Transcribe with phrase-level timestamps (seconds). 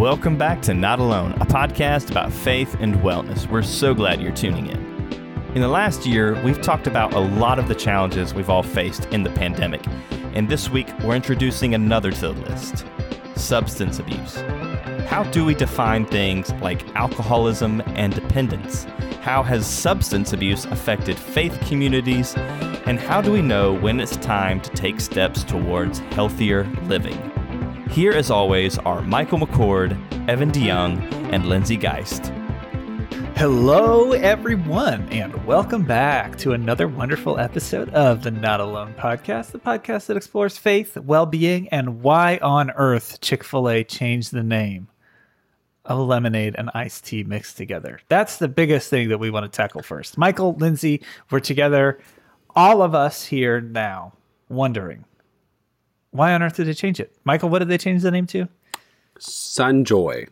[0.00, 3.46] Welcome back to Not Alone, a podcast about faith and wellness.
[3.50, 4.78] We're so glad you're tuning in.
[5.54, 9.04] In the last year, we've talked about a lot of the challenges we've all faced
[9.08, 9.84] in the pandemic.
[10.32, 12.86] And this week, we're introducing another to the list
[13.36, 14.36] substance abuse.
[15.06, 18.84] How do we define things like alcoholism and dependence?
[19.20, 22.34] How has substance abuse affected faith communities?
[22.86, 27.29] And how do we know when it's time to take steps towards healthier living?
[27.92, 29.90] Here, as always, are Michael McCord,
[30.28, 31.00] Evan DeYoung,
[31.32, 32.26] and Lindsay Geist.
[33.34, 39.58] Hello, everyone, and welcome back to another wonderful episode of the Not Alone podcast, the
[39.58, 44.44] podcast that explores faith, well being, and why on earth Chick fil A changed the
[44.44, 44.86] name
[45.84, 47.98] of lemonade and iced tea mixed together.
[48.08, 50.16] That's the biggest thing that we want to tackle first.
[50.16, 51.98] Michael, Lindsay, we're together,
[52.54, 54.12] all of us here now,
[54.48, 55.06] wondering
[56.10, 57.14] why on earth did they change it?
[57.24, 58.48] Michael, what did they change the name to?
[59.18, 60.28] Sunjoy.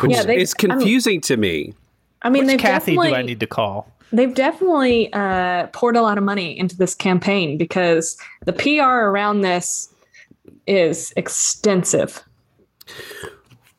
[0.00, 1.74] Which Yeah, they- is confusing to me.
[2.22, 3.92] I mean, Which Cathy do I need to call?
[4.10, 9.42] they've definitely uh, poured a lot of money into this campaign because the PR around
[9.42, 9.92] this
[10.66, 12.24] is extensive.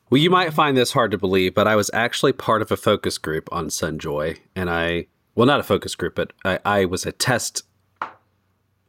[0.08, 2.76] Well, you might find this hard to believe, but I was actually part of a
[2.76, 7.04] focus group on Sunjoy, and I well, not a focus group, but I, I was
[7.06, 7.62] a test.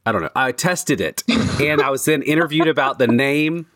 [0.05, 0.29] I don't know.
[0.35, 1.23] I tested it,
[1.61, 3.67] and I was then interviewed about the name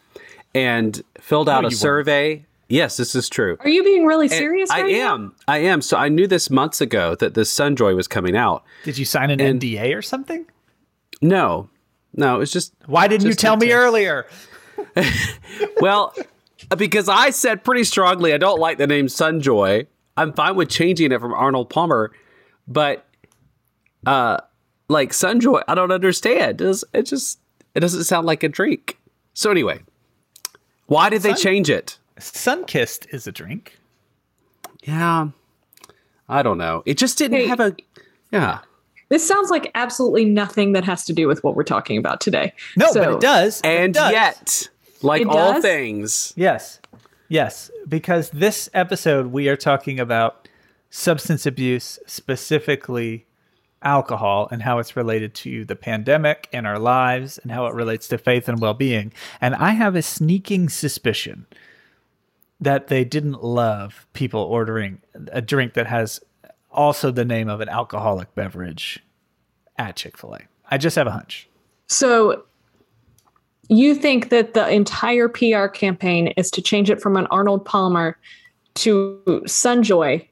[0.55, 1.79] and filled out No, a you weren't.
[1.81, 2.45] survey.
[2.67, 3.57] Yes, this is true.
[3.59, 4.71] Are you being really And serious?
[4.71, 5.13] I right now?
[5.13, 5.35] am.
[5.47, 5.81] I am.
[5.81, 8.63] So I knew this months ago that this Sunjoy was coming out.
[8.85, 10.47] Did you sign an And- NDA or something?
[11.21, 11.69] No,
[12.15, 13.75] no, it was just Why didn't you tell me test.
[13.77, 14.25] earlier?
[15.79, 16.13] well,
[16.77, 19.85] because I said pretty strongly I don't like the name Sunjoy.
[20.17, 22.11] I'm fine with changing it from Arnold Palmer,
[22.67, 23.05] but
[24.07, 24.37] uh
[24.87, 26.61] like Sunjoy, I don't understand.
[26.61, 27.39] It, it just
[27.73, 28.97] it doesn't sound like a drink.
[29.33, 29.79] So anyway,
[30.87, 31.97] why did they change it?
[32.19, 33.77] Sunkissed is a drink.
[34.83, 35.29] Yeah.
[36.29, 36.83] I don't know.
[36.85, 37.47] It just didn't Hey.
[37.47, 37.75] have a
[38.31, 38.59] yeah.
[39.09, 42.53] This sounds like absolutely nothing that has to do with what we're talking about today.
[42.75, 43.59] No, So- but it does.
[43.59, 44.11] It And does.
[44.11, 44.69] yet,
[45.01, 46.79] like all things, Yes.
[47.27, 47.71] Yes.
[47.87, 50.47] Because this episode, we are talking about
[50.91, 53.25] substance abuse, specifically
[53.85, 58.07] alcohol, and how it's related to the pandemic and our lives and how it relates
[58.09, 59.13] to faith and well being.
[59.39, 61.45] And I have a sneaking suspicion
[62.59, 65.01] that they didn't love people ordering
[65.31, 66.19] a drink that has
[66.71, 68.99] also the name of an alcoholic beverage
[69.77, 70.39] at Chick fil A.
[70.69, 71.47] I just have a hunch.
[71.87, 72.43] So
[73.69, 78.17] you think that the entire PR campaign is to change it from an Arnold Palmer
[78.75, 80.27] to Sunjoy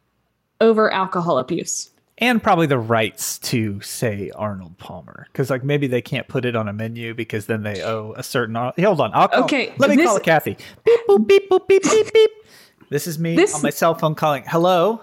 [0.61, 1.89] over alcohol abuse?
[2.19, 6.55] And probably the rights to say Arnold Palmer because like maybe they can't put it
[6.55, 8.53] on a menu because then they owe a certain.
[8.55, 10.55] Hold on, I'll call, Okay, Let me this- call it Cathy.
[10.85, 12.31] Beep boop beep boop beep beep beep.
[12.89, 14.43] This is me This- on my cell phone calling.
[14.45, 15.01] Hello.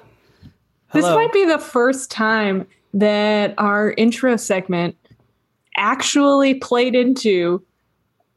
[0.93, 4.97] This might be the first time that our intro segment
[5.77, 7.63] actually played into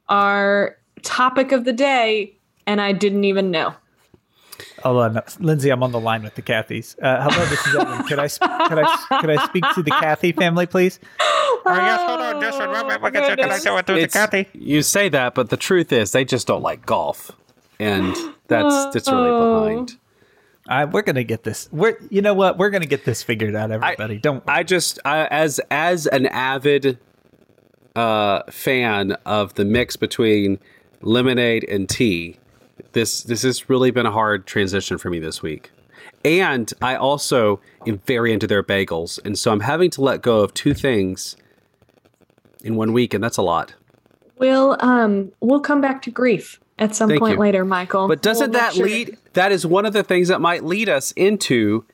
[0.09, 3.73] our topic of the day, and I didn't even know.
[4.83, 5.69] Hold on, Lindsay.
[5.69, 6.95] I'm on the line with the Cathys.
[7.01, 8.03] Uh, hello, this is Evan.
[8.03, 10.99] Could I sp- could I could I speak to the Cathy family, please?
[11.21, 13.01] Oh, yes, hold on, just one moment.
[13.01, 16.25] We're going to connect it with it's, you say that, but the truth is they
[16.25, 17.31] just don't like golf,
[17.79, 18.13] and
[18.47, 19.97] that's that's really behind.
[20.67, 21.69] I, we're gonna get this.
[21.71, 22.57] We're you know what?
[22.57, 23.71] We're gonna get this figured out.
[23.71, 24.44] Everybody, don't.
[24.47, 27.00] I just I, as as an avid
[27.95, 30.59] uh, fan of the mix between
[31.01, 32.38] lemonade and tea,
[32.94, 35.72] this this has really been a hard transition for me this week.
[36.25, 40.39] And I also am very into their bagels, and so I'm having to let go
[40.39, 41.35] of two things
[42.63, 43.73] in one week, and that's a lot.
[44.38, 47.39] We'll um we'll come back to grief at some Thank point you.
[47.39, 48.07] later, Michael.
[48.07, 49.17] But doesn't We'll that sure- lead?
[49.33, 51.85] That is one of the things that might lead us into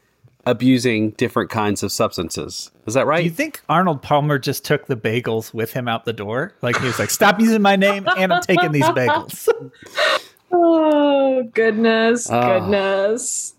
[0.45, 2.71] abusing different kinds of substances.
[2.87, 3.19] Is that right?
[3.19, 6.53] Do you think Arnold Palmer just took the bagels with him out the door?
[6.61, 9.47] Like he was like, "Stop using my name, and I'm taking these bagels."
[11.29, 12.59] Oh goodness, Ah.
[12.59, 13.53] goodness.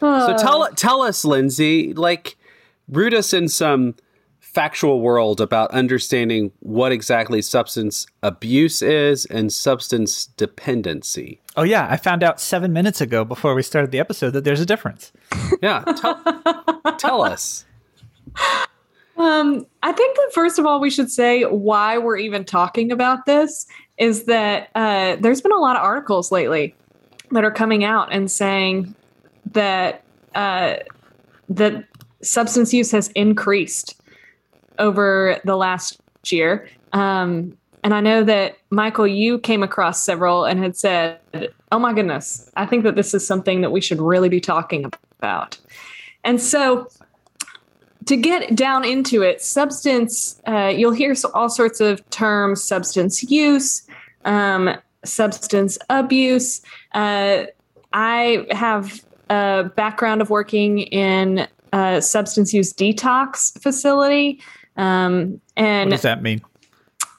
[0.00, 0.36] So Oh.
[0.38, 2.36] tell tell us, Lindsay, like
[2.88, 3.94] root us in some
[4.40, 11.40] factual world about understanding what exactly substance abuse is and substance dependency.
[11.56, 14.60] oh yeah, I found out seven minutes ago before we started the episode that there's
[14.60, 15.12] a difference.
[15.62, 17.64] Yeah, tell, tell us.
[19.16, 23.26] Um, I think that first of all, we should say why we're even talking about
[23.26, 23.66] this
[23.98, 26.74] is that uh, there's been a lot of articles lately
[27.30, 28.94] that are coming out and saying
[29.52, 30.02] that
[30.34, 30.76] uh,
[31.48, 31.84] that
[32.22, 34.00] substance use has increased
[34.78, 36.00] over the last
[36.30, 36.68] year.
[36.92, 41.18] Um, and I know that Michael, you came across several and had said,
[41.72, 44.90] "Oh my goodness, I think that this is something that we should really be talking
[45.18, 45.58] about."
[46.24, 46.88] And so,
[48.04, 53.86] to get down into it, substance, uh, you'll hear all sorts of terms: substance use,
[54.26, 56.60] um, substance abuse.
[56.92, 57.44] Uh,
[57.92, 64.40] I have a background of working in a substance use detox facility.
[64.76, 66.40] Um, and what does that mean?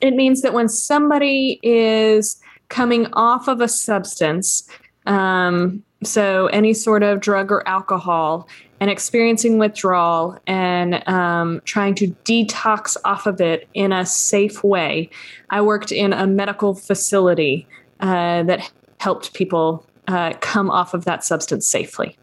[0.02, 4.68] It means that when somebody is coming off of a substance,
[5.06, 8.48] um, so any sort of drug or alcohol,
[8.82, 15.08] and experiencing withdrawal and um, trying to detox off of it in a safe way.
[15.52, 17.68] I worked in a medical facility
[18.00, 22.18] uh, that helped people uh, come off of that substance safely.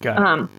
[0.00, 0.50] Got Um,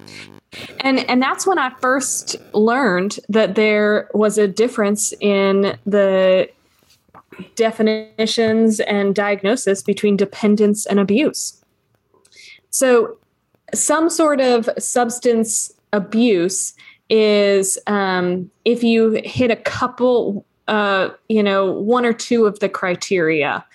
[0.81, 6.49] and and that's when I first learned that there was a difference in the
[7.55, 11.63] definitions and diagnosis between dependence and abuse.
[12.69, 13.17] So,
[13.73, 16.73] some sort of substance abuse
[17.09, 22.69] is um, if you hit a couple, uh, you know, one or two of the
[22.69, 23.65] criteria.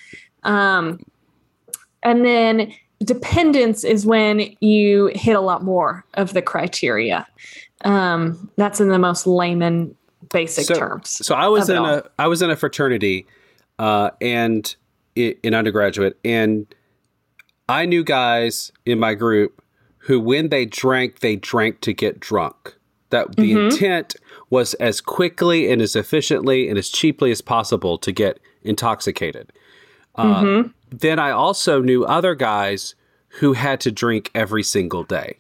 [0.45, 1.01] Um,
[2.03, 2.73] and then
[3.05, 7.27] dependence is when you hit a lot more of the criteria.
[7.85, 9.95] Um, that's in the most layman
[10.31, 11.25] basic so, terms.
[11.25, 13.27] So I was in a I was in a fraternity
[13.79, 14.75] uh, and
[15.15, 16.67] in undergraduate, and
[17.69, 19.63] I knew guys in my group
[20.09, 22.75] who, when they drank, they drank to get drunk.
[23.11, 23.71] That the mm-hmm.
[23.71, 24.17] intent
[24.49, 29.53] was as quickly and as efficiently and as cheaply as possible to get intoxicated.
[30.15, 30.69] Uh, mm-hmm.
[30.91, 32.95] Then I also knew other guys
[33.41, 35.37] who had to drink every single day.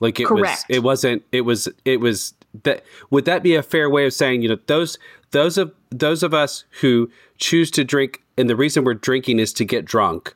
[0.00, 0.64] Like it Correct.
[0.68, 2.34] was, it wasn't, it was, it was
[2.64, 2.84] that.
[3.10, 4.98] Would that be a fair way of saying, you know, those
[5.30, 9.52] those of those of us who choose to drink, and the reason we're drinking is
[9.54, 10.34] to get drunk,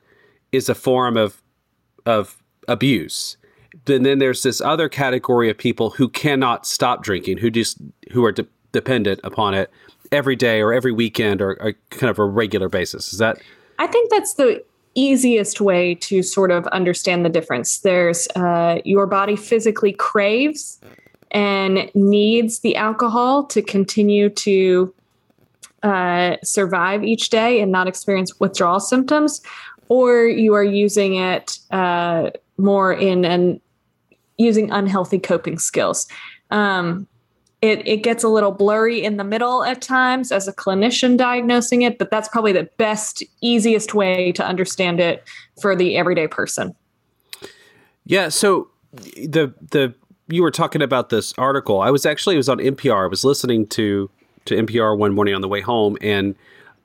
[0.53, 1.43] is a form of
[2.07, 3.37] of abuse.
[3.85, 7.79] Then then there's this other category of people who cannot stop drinking, who just
[8.13, 9.71] who are de- dependent upon it
[10.11, 13.13] every day or every weekend or, or kind of a regular basis.
[13.13, 13.39] Is that?
[13.79, 14.63] I think that's the
[14.95, 17.79] easiest way to sort of understand the difference.
[17.79, 20.81] There's uh, your body physically craves
[21.31, 24.95] and needs the alcohol to continue to
[25.83, 29.41] uh, survive each day and not experience withdrawal symptoms,
[29.89, 33.61] or you are using it uh, more in and
[34.39, 36.07] using unhealthy coping skills.
[36.51, 37.07] Um,
[37.61, 41.83] it, it gets a little blurry in the middle at times as a clinician diagnosing
[41.83, 45.23] it, but that's probably the best, easiest way to understand it
[45.61, 46.75] for the everyday person.
[48.05, 48.31] Yeah.
[48.31, 49.95] So the the
[50.29, 51.81] you were talking about this article.
[51.81, 53.05] I was actually it was on NPR.
[53.05, 54.11] I was listening to
[54.47, 56.35] to NPR one morning on the way home, and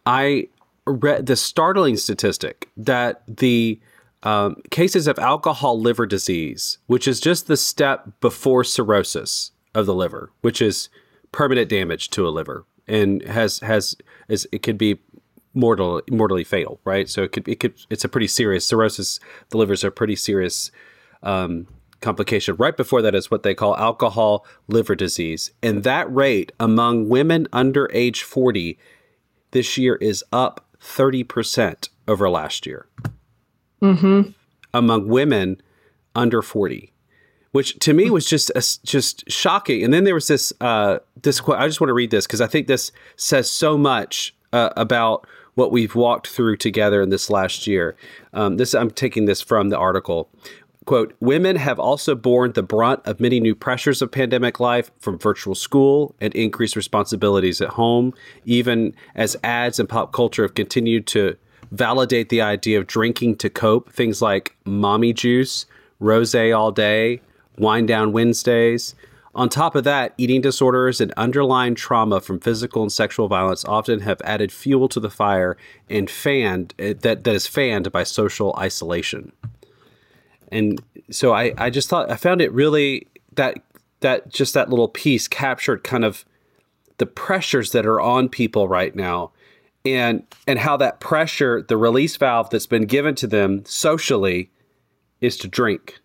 [0.05, 0.47] I
[0.85, 3.79] read the startling statistic that the
[4.23, 9.93] um, cases of alcohol liver disease, which is just the step before cirrhosis, of the
[9.93, 10.89] liver, which is
[11.31, 13.95] permanent damage to a liver and has has
[14.27, 14.99] is it could be
[15.53, 17.07] mortal mortally fatal, right?
[17.07, 19.19] So it could it could it's a pretty serious cirrhosis.
[19.49, 20.71] The livers are pretty serious
[21.21, 21.67] um,
[22.01, 22.55] complication.
[22.55, 27.47] Right before that is what they call alcohol liver disease, and that rate among women
[27.53, 28.79] under age forty
[29.51, 32.87] this year is up thirty percent over last year.
[33.81, 34.31] Mm-hmm.
[34.73, 35.61] Among women
[36.15, 36.93] under forty
[37.51, 38.51] which to me was just
[38.83, 39.83] just shocking.
[39.83, 41.57] And then there was this uh, this quote.
[41.57, 45.25] I just want to read this because I think this says so much uh, about
[45.55, 47.95] what we've walked through together in this last year.
[48.33, 50.29] Um, this I'm taking this from the article.
[50.85, 55.17] Quote, women have also borne the brunt of many new pressures of pandemic life from
[55.17, 58.13] virtual school and increased responsibilities at home,
[58.45, 61.35] even as ads and pop culture have continued to
[61.71, 63.91] validate the idea of drinking to cope.
[63.91, 65.65] Things like mommy juice,
[65.99, 67.21] rose all day,
[67.57, 68.95] wind down Wednesdays.
[69.35, 73.99] On top of that, eating disorders and underlying trauma from physical and sexual violence often
[73.99, 75.55] have added fuel to the fire
[75.89, 79.31] and fanned eh, that, that is fanned by social isolation.
[80.51, 80.81] And
[81.11, 83.59] so I, I just thought I found it really that
[83.99, 86.25] that just that little piece captured kind of
[86.97, 89.31] the pressures that are on people right now
[89.93, 94.51] and and how that pressure, the release valve that's been given to them socially
[95.21, 95.99] is to drink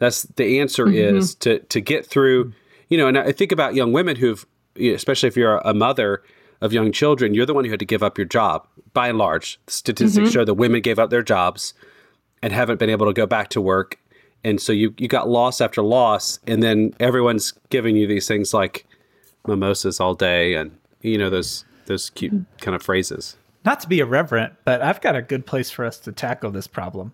[0.00, 1.16] that's the answer mm-hmm.
[1.16, 2.52] is to to get through.
[2.88, 4.44] You know, and I think about young women who've,
[4.76, 6.24] especially if you're a mother
[6.60, 8.66] of young children, you're the one who had to give up your job.
[8.92, 10.32] By and large, statistics mm-hmm.
[10.32, 11.74] show that women gave up their jobs
[12.42, 13.98] and haven't been able to go back to work.
[14.42, 18.52] And so you you got loss after loss, and then everyone's giving you these things
[18.52, 18.86] like
[19.46, 23.36] mimosas all day, and you know those those cute kind of phrases.
[23.64, 26.66] Not to be irreverent, but I've got a good place for us to tackle this
[26.66, 27.12] problem.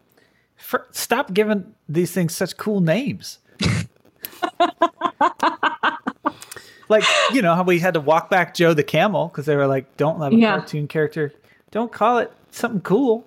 [0.56, 3.38] For, stop giving these things such cool names.
[6.88, 9.66] like, you know, how we had to walk back Joe the Camel because they were
[9.66, 10.58] like, don't have a Yeah.
[10.58, 11.32] cartoon character.
[11.70, 13.24] Don't call it something cool.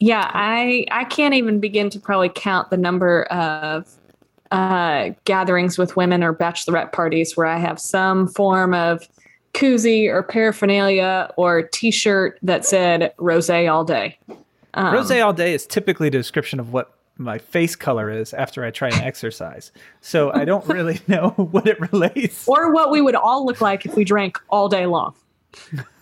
[0.00, 3.86] Yeah, I I can't even begin to probably count the number of
[4.50, 9.06] uh, gatherings with women or bachelorette parties where I have some form of
[9.54, 14.18] koozie or paraphernalia or T-shirt that said "rose all day."
[14.74, 18.64] Um, Rose all day is typically a description of what my face color is after
[18.64, 19.72] I try and exercise.
[20.00, 22.46] So I don't really know what it relates.
[22.48, 25.14] or what we would all look like if we drank all day long.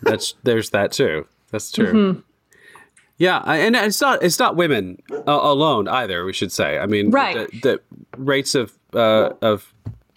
[0.03, 1.27] That's there's that too.
[1.51, 1.91] That's true.
[1.93, 2.19] Mm-hmm.
[3.17, 6.23] Yeah, I- and it's not it's not women uh, alone either.
[6.23, 6.77] We should say.
[6.77, 7.49] I mean, Right.
[7.51, 7.81] the, the
[8.17, 9.73] rates of uh, of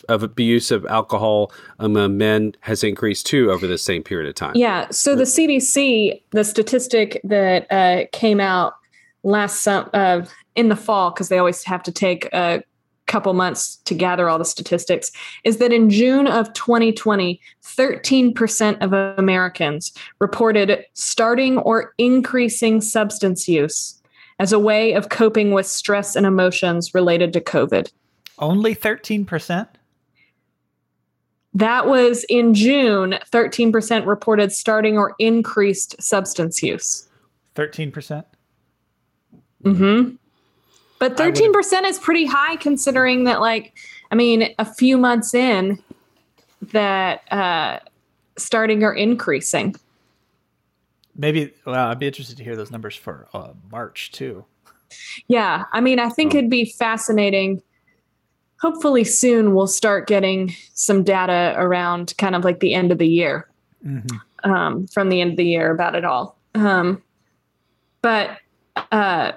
[0.08, 4.52] of abuse of alcohol among men has increased too over the same period of time.
[4.54, 4.88] Yeah.
[4.90, 8.74] So the CDC, the statistic that uh, came out
[9.22, 10.22] last sum- uh,
[10.54, 12.62] in the fall, because they always have to take a
[13.06, 15.10] couple months to gather all the statistics,
[15.44, 24.00] is that in June of 2020, 13% of Americans reported starting or increasing substance use
[24.38, 27.90] as a way of coping with stress and emotions related to COVID.
[28.38, 29.68] Only 13%?
[31.54, 37.08] That was in June, 13% reported starting or increased substance use.
[37.54, 38.24] 13%?
[39.64, 40.16] Mm-hmm.
[40.98, 43.76] But thirteen percent is pretty high considering that, like,
[44.12, 45.82] I mean, a few months in,
[46.70, 47.80] that uh,
[48.36, 49.74] starting or increasing.
[51.16, 54.44] Maybe, well, I'd be interested to hear those numbers for uh, March too.
[55.26, 57.62] Yeah, I mean, I think it'd be fascinating.
[58.62, 63.08] Hopefully, soon we'll start getting some data around kind of like the end of the
[63.08, 63.48] year,
[64.44, 66.38] um, from the end of the year about it all.
[66.54, 67.02] Um,
[68.02, 68.38] but
[68.92, 69.32] uh,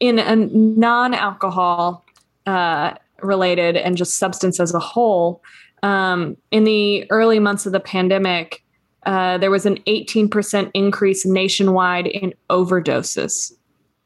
[0.00, 2.04] in a non-alcohol
[2.46, 2.92] uh,
[3.22, 5.42] related and just substance as a whole,
[5.82, 8.62] um, in the early months of the pandemic,
[9.06, 13.52] uh, there was an 18% increase nationwide in overdoses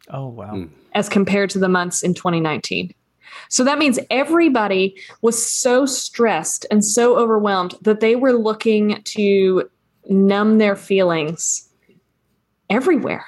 [0.09, 0.55] Oh, wow.
[0.55, 0.71] Mm.
[0.95, 2.95] as compared to the months in 2019.
[3.49, 9.71] So that means everybody was so stressed and so overwhelmed that they were looking to
[10.09, 11.69] numb their feelings
[12.71, 13.25] everywhere.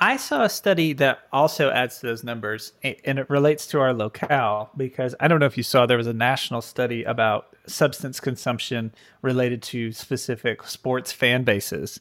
[0.00, 3.92] I saw a study that also adds to those numbers, and it relates to our
[3.92, 8.20] locale because I don't know if you saw there was a national study about substance
[8.20, 8.92] consumption
[9.22, 11.98] related to specific sports fan bases.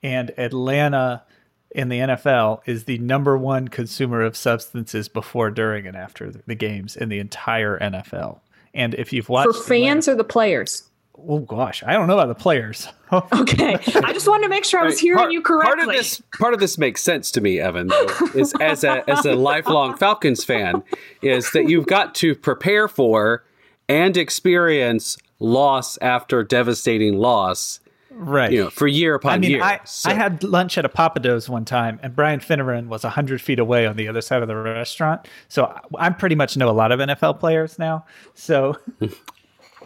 [0.00, 1.24] And Atlanta
[1.72, 6.54] in the NFL is the number one consumer of substances before, during, and after the
[6.54, 8.40] games in the entire NFL.
[8.74, 10.90] And if you've watched For fans or the players?
[11.28, 12.88] oh gosh, I don't know about the players.
[13.12, 13.74] Okay.
[13.74, 15.74] I just wanted to make sure I was Right, hearing part, you correctly.
[15.74, 17.88] Part of this, part of this makes sense to me, Evan.
[17.88, 20.84] Though, is as a as a lifelong Falcons fan,
[21.20, 23.44] is that you've got to prepare for
[23.88, 27.80] and experience loss after devastating loss.
[28.10, 28.50] Right.
[28.52, 29.62] You know, for year upon I mean, year.
[29.62, 33.40] I, So- I had lunch at a Pappadeaux one time, and Brian Finneran was 100
[33.40, 35.28] feet away on the other side of the restaurant.
[35.48, 38.04] So I I pretty much know a lot of NFL players now.
[38.34, 39.08] So I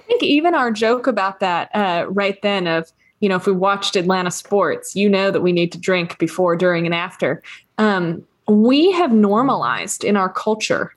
[0.07, 2.91] think even our joke about that uh, right then of,
[3.21, 6.57] you know, if we watched Atlanta sports, you know that we need to drink before,
[6.57, 7.43] during, and after.
[7.79, 10.95] Um, we have normalized in our culture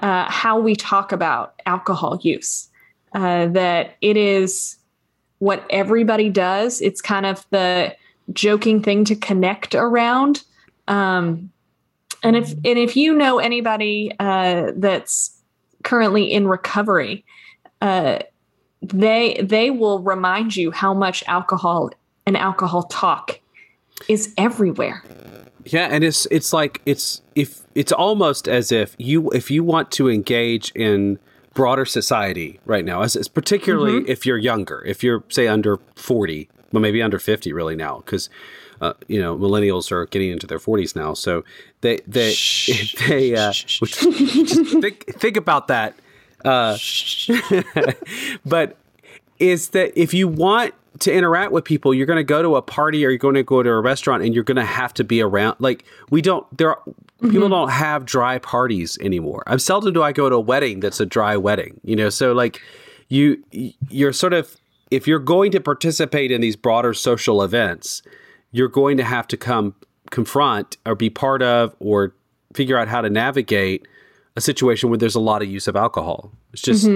[0.00, 2.68] uh, how we talk about alcohol use,
[3.14, 4.76] uh, that it is
[5.38, 6.80] what everybody does.
[6.80, 7.96] It's kind of the
[8.32, 10.42] joking thing to connect around.
[10.86, 11.50] Um,
[12.22, 15.40] and if and if you know anybody uh, that's
[15.84, 17.24] currently in recovery,
[17.80, 18.20] uh,
[18.82, 21.90] they they will remind you how much alcohol
[22.26, 23.40] and alcohol talk
[24.08, 25.02] is everywhere.
[25.64, 29.90] Yeah, and it's it's like it's if it's almost as if you if you want
[29.92, 31.18] to engage in
[31.54, 36.48] broader society right now, as, as particularly if you're younger, if you're say under forty,
[36.72, 38.30] well maybe under fifty really now, because
[38.80, 41.44] uh, you know millennials are getting into their forties now, so
[41.80, 42.34] they they
[43.08, 43.94] they uh, just
[44.80, 45.94] think think about that.
[46.44, 46.76] Uh,
[48.46, 48.76] but
[49.38, 52.62] is that if you want to interact with people, you're going to go to a
[52.62, 55.04] party or you're going to go to a restaurant and you're going to have to
[55.04, 55.56] be around.
[55.58, 56.82] Like we don't, there are,
[57.20, 59.42] people don't have dry parties anymore.
[59.46, 62.10] I'm seldom do I go to a wedding that's a dry wedding, you know?
[62.10, 62.62] So like
[63.08, 63.42] you,
[63.88, 64.56] you're sort of,
[64.90, 68.02] if you're going to participate in these broader social events,
[68.52, 69.74] you're going to have to come
[70.10, 72.14] confront or be part of or
[72.54, 73.86] figure out how to navigate
[74.36, 76.32] a situation where there's a lot of use of alcohol.
[76.52, 76.86] It's just,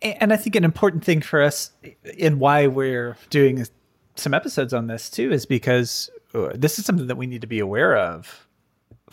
[0.00, 1.72] and I think an important thing for us
[2.16, 3.66] in why we're doing
[4.14, 7.46] some episodes on this too is because uh, this is something that we need to
[7.46, 8.46] be aware of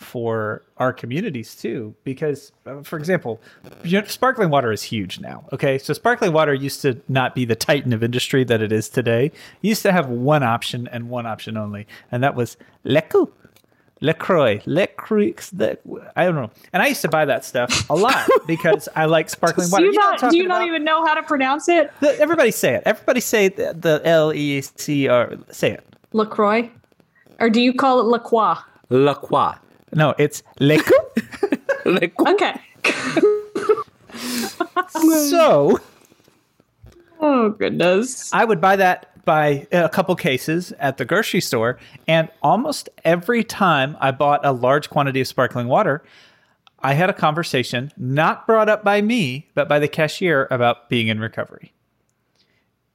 [0.00, 3.38] for our communities too because uh, for example
[4.06, 7.92] sparkling water is huge now okay so sparkling water used to not be the titan
[7.92, 11.56] of industry that it is today it used to have one option and one option
[11.56, 13.30] only and that was lecu
[14.02, 15.76] LaCroix, LaCroix, Le,
[16.16, 16.50] I don't know.
[16.72, 19.84] And I used to buy that stuff a lot because I like sparkling Do water.
[19.84, 21.90] you, know not, do you not even know how to pronounce it?
[22.00, 22.84] The- Everybody say it.
[22.86, 25.34] Everybody say the, the L E C R.
[25.50, 25.84] Say it.
[26.14, 26.70] LaCroix?
[27.40, 28.56] Or do you call it LaCroix?
[28.88, 29.54] La Croix.
[29.92, 30.90] No, it's lecu.
[31.84, 32.32] La Croix.
[32.32, 32.54] Okay.
[35.28, 35.78] so
[37.20, 38.32] Oh, goodness.
[38.32, 41.78] I would buy that by a couple cases at the grocery store,
[42.08, 46.02] and almost every time I bought a large quantity of sparkling water,
[46.80, 51.08] I had a conversation not brought up by me, but by the cashier about being
[51.08, 51.72] in recovery.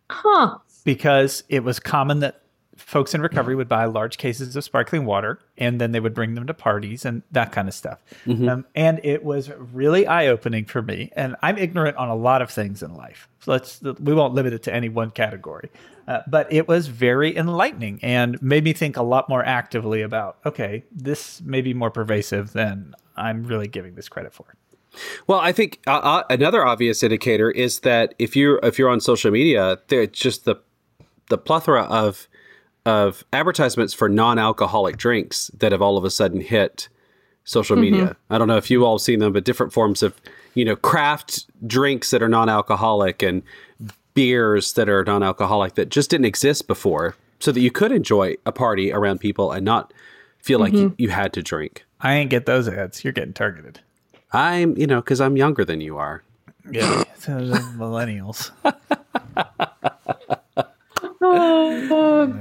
[0.09, 0.57] Huh.
[0.83, 2.41] because it was common that
[2.75, 6.35] folks in recovery would buy large cases of sparkling water and then they would bring
[6.35, 8.01] them to parties and that kind of stuff.
[8.49, 11.11] Um, and it was really eye opening for me.
[11.15, 13.27] And I'm ignorant on a lot of things in life.
[13.41, 15.69] So let's, we won't limit it to any one category.
[16.07, 20.37] Uh, but it was very enlightening and made me think a lot more actively about
[20.45, 24.55] okay, this may be more pervasive than I'm really giving this credit for.
[25.27, 28.99] Well, I think uh, uh, another obvious indicator is that if you're if you're on
[28.99, 30.57] social media, there's just the
[31.29, 32.27] the plethora of
[32.85, 36.87] of advertisements for non-alcoholic drinks that have all of a sudden hit
[37.43, 37.81] social mm-hmm.
[37.81, 38.15] media.
[38.29, 40.15] I don't know if you all have seen them, but different forms of
[40.53, 43.43] you know craft drinks that are non-alcoholic and
[44.13, 48.51] beers that are non-alcoholic that just didn't exist before, so that you could enjoy a
[48.51, 49.93] party around people and not
[50.39, 51.83] feel like you, you had to drink.
[52.01, 53.03] I ain't get those ads.
[53.03, 53.79] You're getting targeted.
[54.31, 56.23] I'm you know because I'm younger than you are.
[56.69, 57.03] Yeah.
[57.17, 58.51] so the millennials.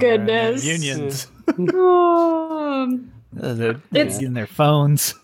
[0.04, 0.64] Oh, goodness.
[0.64, 1.26] Unions.
[1.58, 5.14] Um, They're It's- in their phones.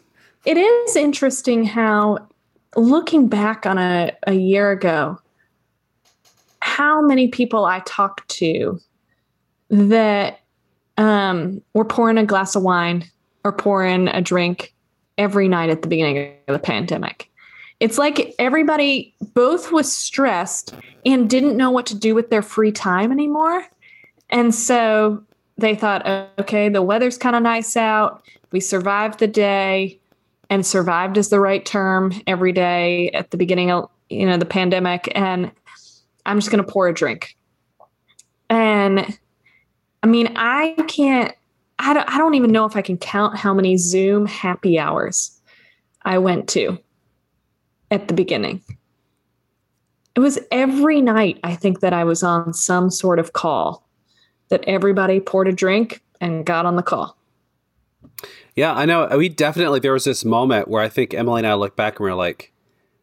[0.44, 2.18] it is interesting how,
[2.76, 5.18] looking back on a, a year ago,
[6.60, 8.78] how many people I talked to
[9.70, 10.40] that
[10.98, 13.04] um, were pouring a glass of wine
[13.44, 14.74] or pouring a drink
[15.16, 17.30] every night at the beginning of the pandemic.
[17.80, 20.74] It's like everybody both was stressed
[21.06, 23.64] and didn't know what to do with their free time anymore.
[24.30, 25.22] And so
[25.58, 26.06] they thought,
[26.38, 28.24] okay, the weather's kind of nice out.
[28.52, 30.00] We survived the day,
[30.48, 34.46] and survived is the right term every day at the beginning of you know the
[34.46, 35.10] pandemic.
[35.14, 35.52] And
[36.26, 37.36] I'm just going to pour a drink.
[38.48, 39.18] And
[40.02, 41.34] I mean, I can't.
[41.78, 45.40] I don't, I don't even know if I can count how many Zoom happy hours
[46.02, 46.78] I went to
[47.90, 48.62] at the beginning.
[50.14, 53.86] It was every night, I think, that I was on some sort of call
[54.50, 57.16] that everybody poured a drink and got on the call.
[58.54, 59.08] Yeah, I know.
[59.16, 62.04] We definitely there was this moment where I think Emily and I look back and
[62.04, 62.52] we're like,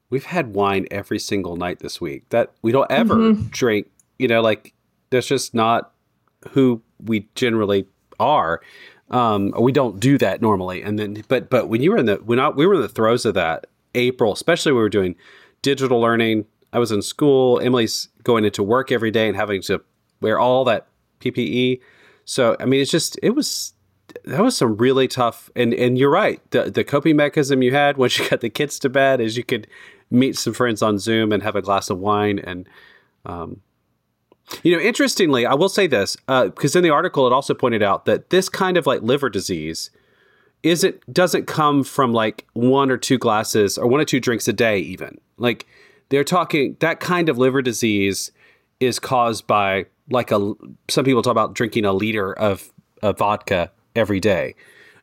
[0.09, 2.29] we've had wine every single night this week.
[2.29, 3.87] That we don't ever drink.
[4.19, 4.73] You know, like
[5.09, 5.93] that's just not
[6.51, 7.87] who we generally
[8.19, 8.61] are.
[9.09, 10.81] Um, we don't do that normally.
[10.83, 12.89] And then, but but when you were in the when I, we were in the
[12.89, 15.15] throes of that April, especially we were doing
[15.61, 16.45] digital learning.
[16.73, 17.59] I was in school.
[17.61, 19.81] Emily's going into work every day and having to
[20.19, 20.87] wear all that
[21.19, 21.79] PPE.
[22.25, 23.73] So I mean, it's just it was
[24.25, 27.97] that was some really tough and and you're right the the coping mechanism you had
[27.97, 29.67] once you got the kids to bed is you could
[30.09, 32.67] meet some friends on zoom and have a glass of wine and
[33.25, 33.61] um,
[34.63, 38.05] you know interestingly i will say this because in the article it also pointed out
[38.05, 39.89] that this kind of like liver disease
[40.63, 44.53] isn't doesn't come from like one or two glasses or one or two drinks a
[44.53, 45.67] day even like
[46.09, 48.31] they're talking that kind of liver disease
[48.79, 50.53] is caused by like a
[50.89, 54.55] some people talk about drinking a liter of, of vodka every day.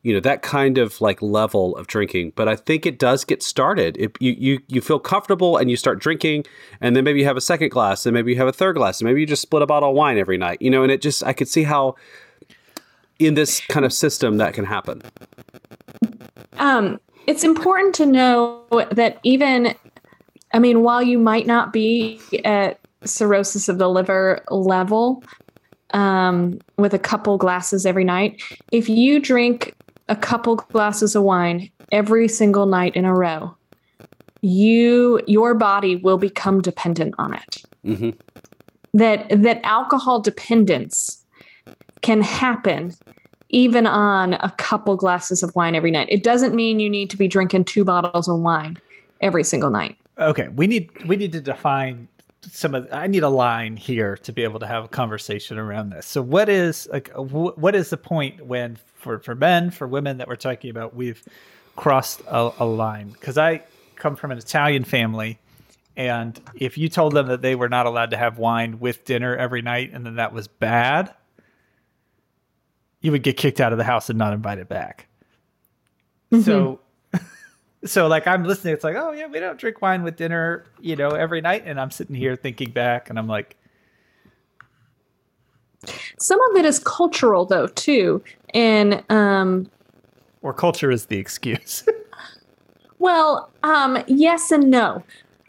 [0.03, 2.33] You know that kind of like level of drinking.
[2.37, 3.97] But i think it does get started.
[3.99, 6.45] If you, you you feel comfortable and you start drinking
[6.81, 9.01] and then maybe you have a second glass and maybe you have a third glass
[9.01, 11.01] and maybe you just split a bottle of wine every night you know and it
[11.01, 11.95] just i could see how
[13.19, 15.03] in this kind of system that can happen.
[16.59, 19.75] Um, it's important to know that even,
[20.53, 25.23] I mean, while you might not be at cirrhosis of the liver level
[25.90, 29.75] um, with a couple glasses every night, if you drink
[30.09, 33.55] a couple glasses of wine every single night in a row,
[34.43, 37.62] you your body will become dependent on it.
[37.85, 38.11] hmm
[38.93, 41.25] That that alcohol dependence
[42.03, 42.93] can happen
[43.49, 46.09] even on a couple glasses of wine every night.
[46.11, 48.77] It doesn't mean you need to be drinking two bottles of wine
[49.21, 49.97] every single night.
[50.19, 52.09] Okay, we need we need to define
[52.52, 55.90] some of I need a line here to be able to have a conversation around
[55.90, 56.07] this.
[56.07, 60.18] So what is like uh, what is the point when for for men for women
[60.18, 61.22] that we're talking about we've
[61.76, 63.62] crossed a, a line because I
[63.96, 65.38] come from an Italian family
[65.96, 69.37] and if you told them that they were not allowed to have wine with dinner
[69.37, 71.12] every night and then that was bad
[73.04, 75.07] you would get kicked out of the house and not invited back.
[76.30, 76.83] So mm-hmm.
[77.85, 80.97] So like I'm listening, it's like, oh yeah, we don't drink wine with dinner, you
[80.97, 81.64] know, every night.
[81.66, 83.57] And I'm sitting here thinking back and I'm like,
[86.18, 89.70] Some of it is cultural though too, and um,
[90.42, 91.85] or culture is the excuse.
[92.99, 95.03] well, um, yes and no.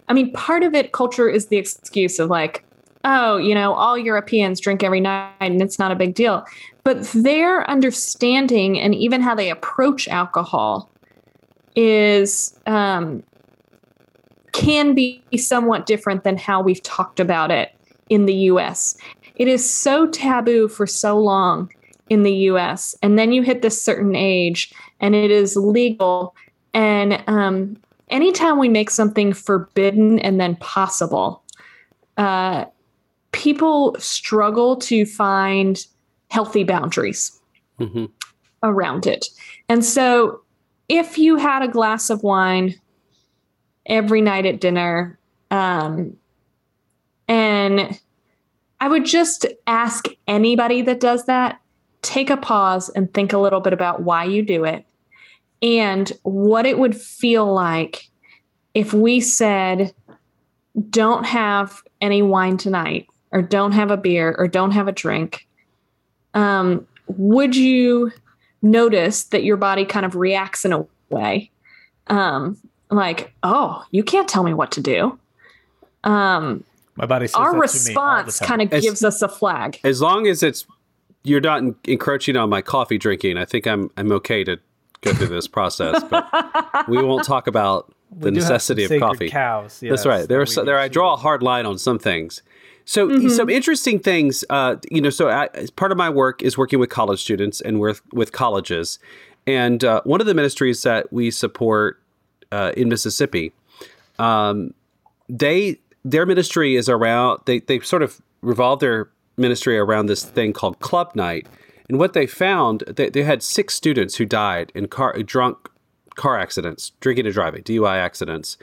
[0.07, 2.63] I mean, part of it, culture is the excuse of like,
[3.05, 6.45] oh, you know, all Europeans drink every night and it's not a big deal.
[6.83, 10.89] But their understanding and even how they approach alcohol
[11.75, 13.23] is um,
[14.51, 17.75] can be somewhat different than how we've talked about it
[18.09, 18.95] in the US.
[19.35, 21.69] It is so taboo for so long
[22.09, 22.95] in the US.
[23.01, 26.35] And then you hit this certain age and it is legal.
[26.73, 27.77] And um,
[28.09, 31.43] anytime we make something forbidden and then possible,
[32.17, 32.65] uh,
[33.31, 35.85] people struggle to find
[36.29, 37.39] healthy boundaries
[37.77, 38.05] hmm
[38.63, 39.27] around it.
[39.69, 40.41] And so
[40.87, 42.75] if you had a glass of wine
[43.85, 45.19] every night at dinner,
[45.51, 46.15] um,
[47.27, 47.99] and
[48.79, 51.59] I would just ask anybody that does that,
[52.01, 54.85] take a pause and think a little bit about why you do it
[55.61, 58.09] and what it would feel like
[58.73, 59.93] if we said,
[60.89, 65.47] don't have any wine tonight, or don't have a beer, or don't have a drink.
[66.33, 68.11] Um, would you
[68.61, 71.51] notice that your body kind of reacts in a way
[72.07, 72.57] um
[72.89, 75.17] like oh you can't tell me what to do
[76.03, 76.63] um
[76.95, 79.29] My body says our that to me all the response kind of gives us a
[79.29, 80.65] flag As long as it's
[81.25, 84.57] you're not encroaching on my coffee drinking, I think I'm I'm okay to
[85.01, 86.03] go through this process.
[86.09, 86.27] But
[86.87, 89.29] we won't talk about the We do have necessity some of coffee.
[89.29, 90.27] Cows, That's right.
[90.27, 92.41] There are so, there I draw a hard line on some things.
[92.85, 94.45] So some interesting things.
[94.49, 97.79] Uh, you know, so I, part of my work is working with college students and
[97.79, 98.99] with with colleges,
[99.47, 101.99] and uh, one of the ministries that we support
[102.51, 103.51] uh, in Mississippi,
[104.19, 104.73] um,
[105.27, 107.41] they their ministry is around.
[107.45, 111.47] They they sort of revolve their ministry around this thing called Club Night.
[111.89, 115.69] And what they found, they, they had six students who died in car drunk
[116.15, 118.57] car accidents, drinking and driving, DUI accidents,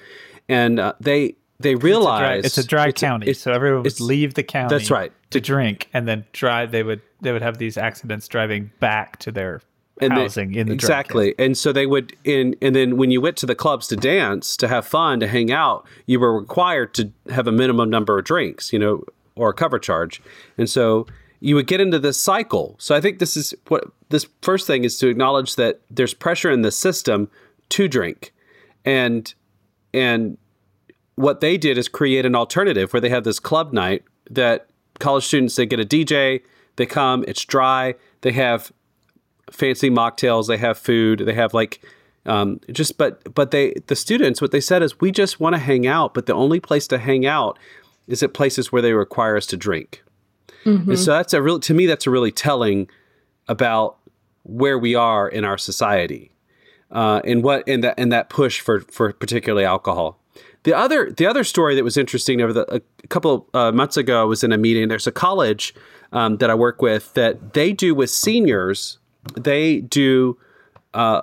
[0.49, 1.89] and uh, they they It's a
[2.21, 4.75] dry, it's a dry county, so everyone would leave the county.
[4.75, 5.13] that's right.
[5.31, 6.71] to drink, and then drive.
[6.73, 9.63] They would they would have these accidents driving back to their
[10.01, 13.21] and they- housing in the exactly and so they would in and then when you
[13.21, 16.95] went to the clubs to dance to have fun to hang out you were required
[16.95, 19.05] to have a minimum number of drinks you know
[19.37, 20.21] or a cover charge
[20.57, 21.07] and so
[21.41, 24.83] you would get into this cycle so i think this is what this first thing
[24.83, 27.31] is to acknowledge that there's pressure in the system
[27.69, 28.33] to drink
[28.87, 29.35] and
[29.93, 30.39] and
[31.17, 34.67] what they did is create an alternative where they have this club night that
[34.99, 36.43] college students they get a DJ,
[36.77, 38.73] they come, it's dry, they have
[39.51, 41.83] fancy mocktails, they have food, they have like
[42.25, 45.59] um, just but but they the students what they said is we just want to
[45.59, 47.59] hang out, but the only place to hang out
[48.07, 50.03] is at places where they require us to drink.
[50.91, 52.89] And so that's a real to me that's a really telling
[53.49, 53.99] about
[54.45, 56.33] where we are in our society
[56.93, 60.21] uh, and what and that and that push for for particularly alcohol.
[60.65, 64.27] The other the other story that was interesting over the a couple uh, months ago
[64.27, 64.89] was in a meeting.
[64.89, 65.75] There's a college
[66.13, 68.99] um, that I work with that they do with seniors.
[69.35, 70.39] They do
[70.95, 71.23] uh,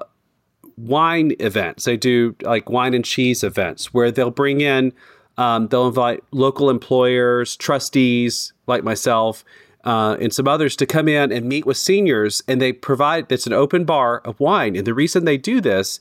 [0.77, 1.85] wine events.
[1.85, 4.93] They do like wine and cheese events where they'll bring in,
[5.37, 9.43] um, they'll invite local employers, trustees like myself,
[9.85, 12.41] uh, and some others to come in and meet with seniors.
[12.47, 14.75] And they provide, it's an open bar of wine.
[14.75, 15.99] And the reason they do this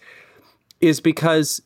[0.81, 1.61] is because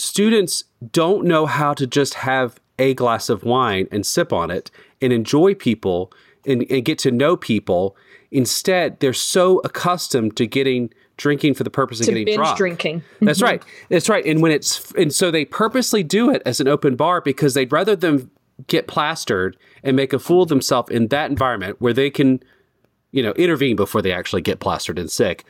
[0.00, 4.70] students don't know how to just have a glass of wine and sip on it
[5.00, 6.12] and enjoy people
[6.46, 7.96] and, and get to know people.
[8.30, 12.56] Instead, they're so accustomed to getting drinking for the purpose of to getting binge drunk.
[12.56, 13.02] drinking.
[13.20, 13.62] That's right.
[13.88, 14.24] That's right.
[14.24, 17.72] And when it's and so they purposely do it as an open bar because they'd
[17.72, 18.30] rather them
[18.66, 22.42] get plastered and make a fool of themselves in that environment where they can,
[23.12, 25.44] you know, intervene before they actually get plastered and sick.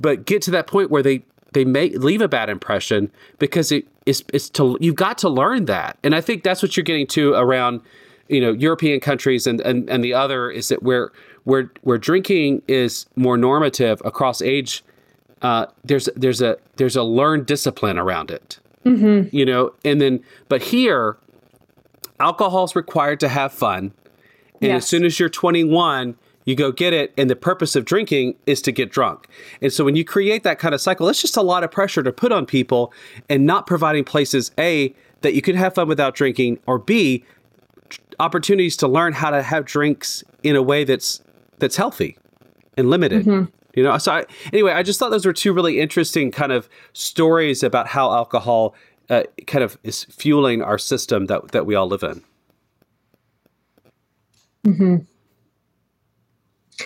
[0.00, 1.24] But get to that point where they
[1.54, 5.64] they may leave a bad impression because it is it's to you've got to learn
[5.64, 5.96] that.
[6.04, 7.80] And I think that's what you're getting to around
[8.28, 11.10] you know European countries and and, and the other is that where
[11.44, 14.84] where where drinking is more normative across age
[15.42, 18.58] uh, there's there's a there's a learned discipline around it.
[19.32, 21.16] You know, and then but here
[22.20, 23.92] alcohol's required to have fun.
[24.60, 24.84] And Yes.
[24.84, 27.12] as soon as you're 21, you go get it.
[27.16, 29.28] And the purpose of drinking is to get drunk.
[29.60, 32.02] And so when you create that kind of cycle, it's just a lot of pressure
[32.02, 32.92] to put on people
[33.28, 37.24] and not providing places, A, that you can have fun without drinking, or B,
[38.20, 41.20] opportunities to learn how to have drinks in a way that's
[41.58, 42.16] that's healthy
[42.76, 43.26] and limited.
[43.76, 46.68] You know, so I, anyway, I just thought those were two really interesting kind of
[46.92, 48.74] stories about how alcohol
[49.10, 52.22] uh, kind of is fueling our system that that we all live in.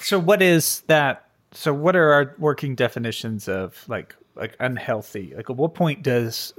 [0.09, 1.29] So what is that?
[1.53, 5.35] So what are our working definitions of like like unhealthy?
[5.37, 6.55] Like at what point does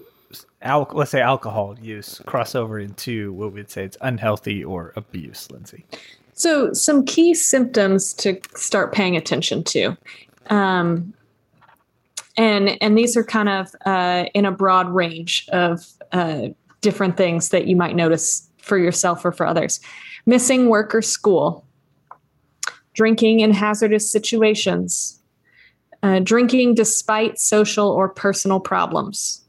[0.62, 5.50] al- let's say alcohol use cross over into what we'd say it's unhealthy or abuse,
[5.50, 5.84] Lindsay?
[6.34, 9.98] So, some key symptoms to start paying attention to.
[10.52, 11.12] Um,
[12.38, 16.50] and, and these are kind of uh, in a broad range of uh,
[16.82, 19.80] different things that you might notice for yourself or for others.
[20.28, 21.66] Missing work or school,
[23.00, 25.22] drinking in hazardous situations,
[26.04, 29.42] uh, drinking despite social or personal problems,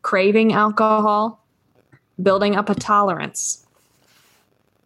[0.00, 1.44] craving alcohol,
[2.22, 3.66] building up a tolerance,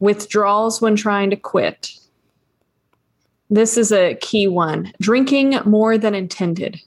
[0.01, 1.93] withdrawals when trying to quit.
[3.49, 4.93] This is a key one.
[5.01, 6.81] Drinking more than intended.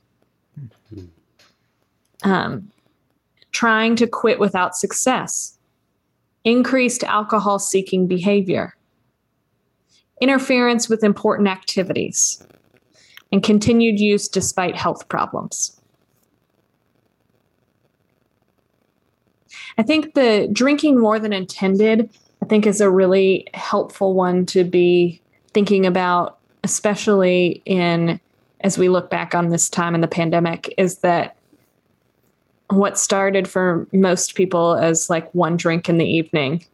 [2.24, 2.70] Um,
[3.54, 5.58] trying to quit without success.
[6.44, 8.77] Increased alcohol seeking behavior.
[10.22, 12.44] Interference with important activities.
[13.32, 15.80] And continued use despite health problems.
[19.78, 22.10] I think the drinking more than intended
[22.42, 25.22] I think is a really helpful one to be
[25.54, 28.20] thinking about, especially in
[28.62, 31.36] as we look back on this time in the pandemic, is that
[32.70, 36.66] what started for most people as like one drink in the evening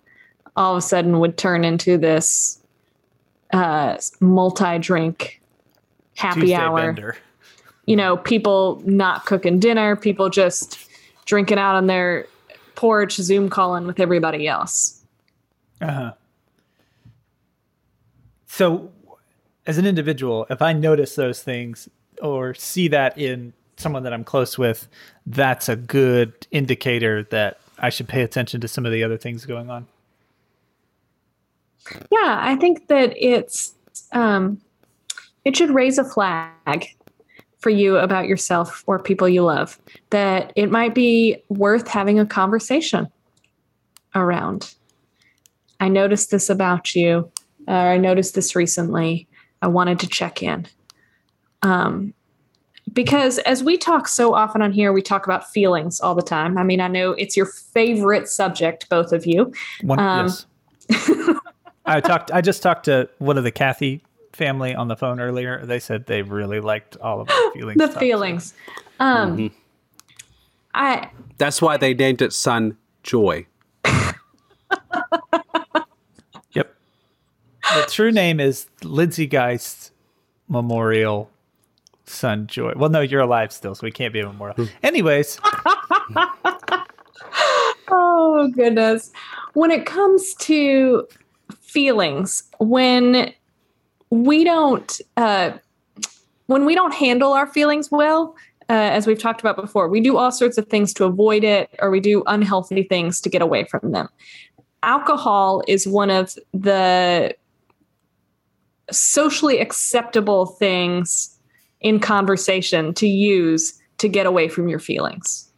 [0.56, 2.60] all of a sudden would turn into this
[3.54, 5.42] uh, multi drink
[6.16, 7.18] happy Tuesday hour bender.
[7.86, 10.80] you know, people not cooking dinner, people just
[11.26, 12.28] drinking out on their
[12.76, 15.02] porch, Zoom calling with everybody else.
[15.82, 16.14] Uh-huh.
[18.48, 18.92] So,
[19.66, 21.90] as an individual, if I notice those things
[22.22, 24.88] or see that in someone that I'm close with,
[25.26, 29.46] that's a good indicator that I should pay attention to some of the other things
[29.46, 29.88] going on.
[31.92, 33.74] Yeah, I think that it's
[34.12, 34.62] um,
[35.46, 36.88] it should raise a flag
[37.60, 39.80] for you about yourself or people you love.
[40.10, 43.08] That it might be worth having a conversation
[44.16, 44.76] around.
[45.80, 47.30] I noticed this about you,
[47.68, 49.28] or I noticed this recently.
[49.62, 50.68] I wanted to check in.
[51.62, 52.14] Um,
[52.92, 56.58] because as we talk so often on here, we talk about feelings all the time.
[56.58, 59.54] I mean, I know it's your favorite subject, both of you.
[59.82, 60.46] One, Um, yes.
[61.86, 62.32] I talked.
[62.32, 65.66] I just talked to one of the Cathy family on the phone earlier.
[65.66, 67.78] They said they really liked all of the feelings.
[67.78, 68.00] the stuff.
[68.00, 68.54] feelings.
[69.00, 69.52] Um,
[70.74, 73.46] I That's why they named it Son Joy.
[76.54, 76.76] Yep.
[77.74, 79.92] The true name is Lindsay Geist
[80.48, 81.30] Memorial
[82.06, 82.76] Sunjoy.
[82.76, 84.68] Well, no, you're alive still, so we can't be a memorial.
[84.84, 85.40] Anyways,
[87.90, 89.12] oh goodness,
[89.54, 91.08] when it comes to
[91.74, 93.34] feelings, when
[94.10, 95.52] we don't uh,
[96.46, 98.36] when we don't handle our feelings well.
[98.70, 101.70] Uh, as we've talked about before, we do all sorts of things to avoid it,
[101.80, 104.08] or we do unhealthy things to get away from them.
[104.84, 107.36] Alcohol is one of the
[108.90, 111.38] socially acceptable things
[111.82, 115.53] in conversation to use to get away from your feelings.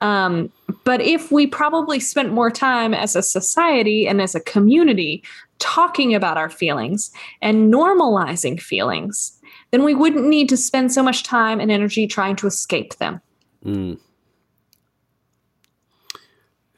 [0.00, 0.50] Um,
[0.84, 5.22] but if we probably spent more time as a society and as a community
[5.58, 7.10] talking about our feelings
[7.42, 9.38] and normalizing feelings,
[9.70, 13.20] then we wouldn't need to spend so much time and energy trying to escape them.
[13.64, 13.98] Mm.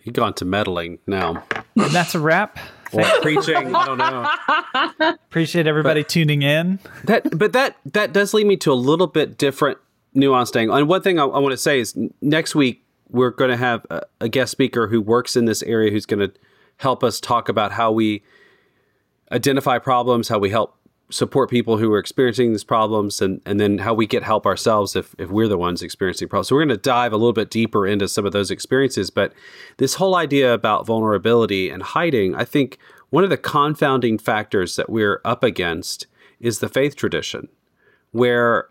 [0.00, 1.44] He gone to meddling now.
[1.76, 2.58] and that's a wrap.
[2.92, 3.74] Or preaching.
[3.74, 5.14] I don't know.
[5.14, 6.78] Appreciate everybody tuning in.
[7.04, 9.78] That, but that that does lead me to a little bit different
[10.14, 10.76] nuanced angle.
[10.76, 13.86] And one thing I, I want to say is next week we're going to have
[13.90, 16.32] a, a guest speaker who works in this area who's going to
[16.78, 18.22] help us talk about how we
[19.30, 20.76] identify problems, how we help
[21.10, 24.96] support people who are experiencing these problems, and, and then how we get help ourselves
[24.96, 26.48] if, if we're the ones experiencing problems.
[26.48, 29.10] So we're going to dive a little bit deeper into some of those experiences.
[29.10, 29.34] But
[29.76, 32.78] this whole idea about vulnerability and hiding, I think
[33.10, 36.06] one of the confounding factors that we're up against
[36.40, 37.48] is the faith tradition,
[38.12, 38.68] where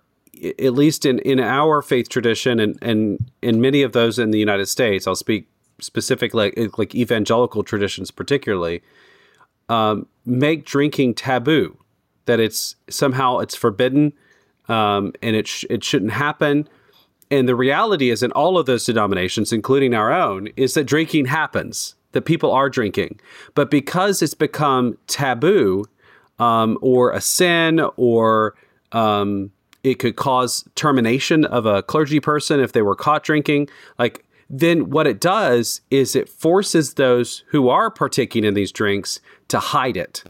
[0.60, 4.40] at least in, in our faith tradition and, and in many of those in the
[4.40, 5.48] United States, I'll speak
[5.80, 8.84] specifically like like evangelical traditions particularly
[9.70, 11.78] um, make drinking taboo
[12.26, 14.14] that it's somehow it's forbidden
[14.70, 16.68] um, and it sh- it shouldn't happen.
[17.30, 21.26] And the reality is in all of those denominations including our own is that drinking
[21.26, 23.20] happens that people are drinking.
[23.56, 25.86] But because it's become taboo
[26.40, 28.56] um, or a sin or
[28.92, 29.52] um,
[29.84, 33.68] it could cause termination of a clergy person if they were caught drinking
[33.98, 39.22] like then what it does is it forces those who are partaking in these drinks
[39.48, 40.24] to hide it.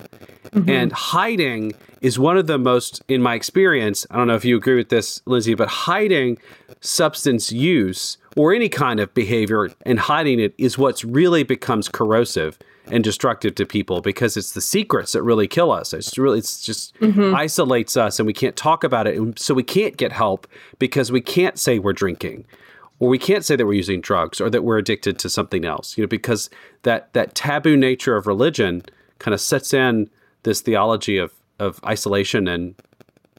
[0.51, 0.69] Mm-hmm.
[0.69, 4.55] And hiding is one of the most, in my experience, I don't know if you
[4.55, 6.37] agree with this, Lindsay, but hiding
[6.81, 12.59] substance use or any kind of behavior and hiding it is what's really becomes corrosive
[12.87, 15.93] and destructive to people because it's the secrets that really kill us.
[15.93, 17.35] It's really it's just mm-hmm.
[17.35, 20.47] isolates us and we can't talk about it and so we can't get help
[20.79, 22.45] because we can't say we're drinking
[23.01, 25.97] or we can't say that we're using drugs or that we're addicted to something else
[25.97, 26.49] you know because
[26.83, 28.83] that that taboo nature of religion
[29.19, 30.09] kind of sets in
[30.43, 32.75] this theology of of isolation and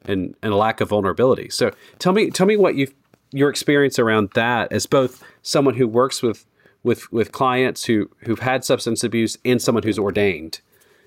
[0.05, 2.89] and and a lack of vulnerability so tell me tell me what you
[3.33, 6.45] your experience around that as both someone who works with
[6.83, 10.61] with with clients who who've had substance abuse and someone who's ordained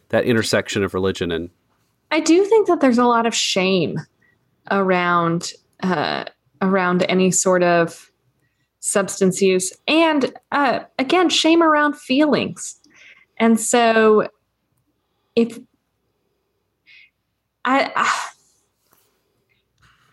[0.10, 1.50] that intersection of religion and
[2.12, 4.00] I do think that there's a lot of shame
[4.72, 6.26] around uh,
[6.62, 8.12] around any sort of
[8.80, 12.80] substance use and uh, again shame around feelings.
[13.38, 14.30] And so
[15.36, 15.60] if
[17.66, 17.92] i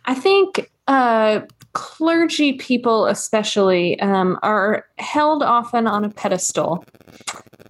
[0.05, 1.40] i think uh,
[1.73, 6.85] clergy people especially um, are held often on a pedestal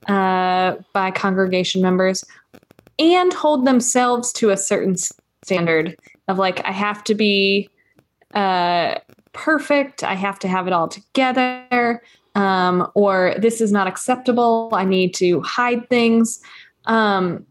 [0.08, 2.24] uh, by congregation members
[2.98, 4.96] and hold themselves to a certain
[5.44, 5.96] standard
[6.28, 7.68] of like i have to be
[8.34, 8.98] uh,
[9.32, 10.04] perfect.
[10.04, 12.02] I have to have it all together.
[12.34, 14.70] Um, or this is not acceptable.
[14.72, 16.40] I need to hide things.
[16.86, 17.46] Um,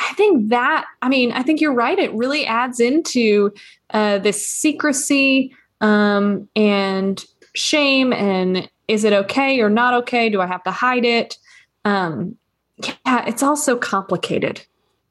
[0.00, 1.98] I think that, I mean, I think you're right.
[1.98, 3.52] It really adds into
[3.90, 7.22] uh, this secrecy um, and
[7.54, 8.12] shame.
[8.12, 10.30] And is it okay or not okay?
[10.30, 11.36] Do I have to hide it?
[11.84, 12.36] Um,
[12.78, 14.64] yeah, it's all so complicated.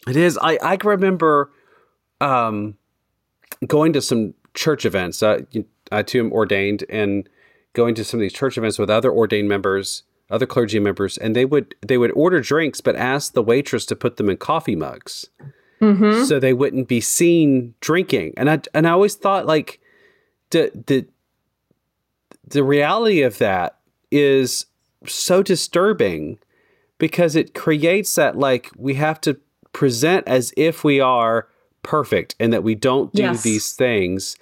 [0.08, 0.40] It is.
[0.42, 1.52] I, I remember
[2.20, 2.76] um,
[3.68, 5.22] going to some church events.
[5.22, 5.42] Uh,
[5.92, 7.30] I too am ordained and
[7.74, 11.36] going to some of these church events with other ordained members, other clergy members, and
[11.36, 14.76] they would they would order drinks, but ask the waitress to put them in coffee
[14.76, 15.30] mugs,
[15.82, 16.24] mm-hmm.
[16.24, 18.34] so they wouldn't be seen drinking.
[18.38, 19.80] And I and I always thought like
[20.52, 21.06] the the
[22.48, 23.78] the reality of that
[24.12, 24.66] is
[25.06, 26.40] so disturbing
[26.98, 29.40] because it creates that like we have to
[29.72, 31.48] present as if we are
[31.84, 33.44] perfect and that we don't do yes.
[33.44, 34.36] these things.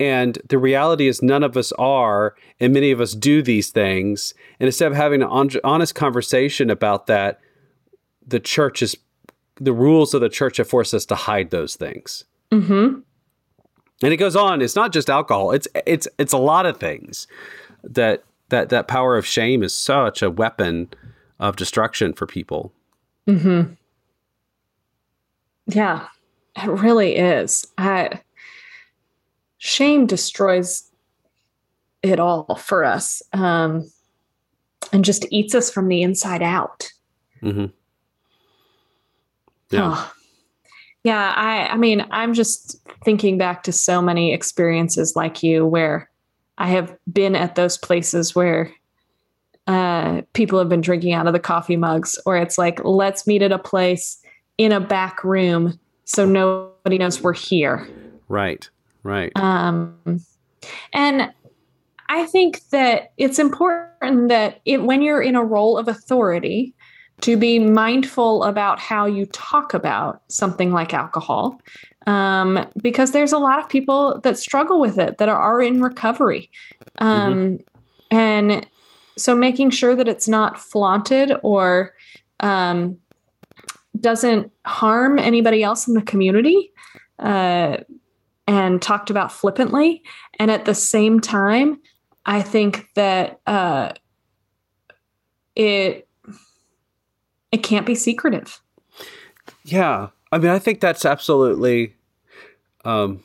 [0.00, 4.34] And the reality is, none of us are, and many of us do these things.
[4.58, 7.38] And instead of having an honest conversation about that,
[8.26, 8.96] the church is,
[9.56, 12.24] the rules of the church have forced us to hide those things.
[12.50, 13.00] Mm-hmm.
[14.02, 14.62] And it goes on.
[14.62, 15.50] It's not just alcohol.
[15.50, 17.26] It's it's it's a lot of things
[17.84, 20.88] that that that power of shame is such a weapon
[21.38, 22.72] of destruction for people.
[23.28, 23.74] Mm-hmm.
[25.66, 26.08] Yeah,
[26.56, 27.66] it really is.
[27.76, 28.20] I,
[29.60, 30.90] shame destroys
[32.02, 33.88] it all for us um,
[34.92, 36.90] and just eats us from the inside out.
[37.42, 37.66] Mm-hmm.
[39.70, 39.92] Yeah.
[39.94, 40.12] Oh.
[41.04, 46.10] Yeah, I I mean, I'm just thinking back to so many experiences like you where
[46.58, 48.70] I have been at those places where
[49.66, 53.40] uh, people have been drinking out of the coffee mugs, or it's like, let's meet
[53.40, 54.20] at a place
[54.58, 57.88] in a back room so nobody knows we're here.
[58.28, 58.68] Right,
[59.02, 59.32] right.
[59.36, 60.20] Um,
[60.92, 61.32] and
[62.08, 66.74] I think that it's important that it, when you're in a role of authority,
[67.20, 71.60] to be mindful about how you talk about something like alcohol,
[72.06, 75.82] um, because there's a lot of people that struggle with it that are, are in
[75.82, 76.50] recovery.
[76.98, 78.16] Um, mm-hmm.
[78.16, 78.66] And
[79.16, 81.94] so making sure that it's not flaunted or
[82.40, 82.96] um,
[83.98, 86.72] doesn't harm anybody else in the community
[87.18, 87.78] uh,
[88.46, 90.02] and talked about flippantly.
[90.38, 91.80] And at the same time,
[92.26, 93.92] I think that uh,
[95.56, 96.08] it
[97.52, 98.60] it can't be secretive.
[99.64, 101.96] Yeah, I mean, I think that's absolutely.
[102.84, 103.22] Um,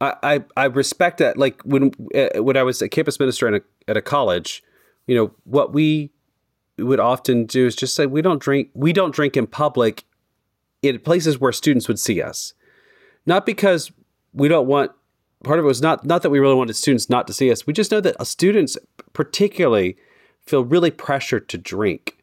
[0.00, 1.36] I, I, I respect that.
[1.36, 4.62] Like when uh, when I was a campus minister a, at a college,
[5.06, 6.10] you know what we
[6.78, 10.04] would often do is just say we don't drink we don't drink in public
[10.82, 12.54] in places where students would see us.
[13.26, 13.90] Not because
[14.38, 14.92] we don't want
[15.44, 17.66] part of it was not not that we really wanted students not to see us.
[17.66, 18.78] We just know that students
[19.12, 19.96] particularly
[20.40, 22.18] feel really pressured to drink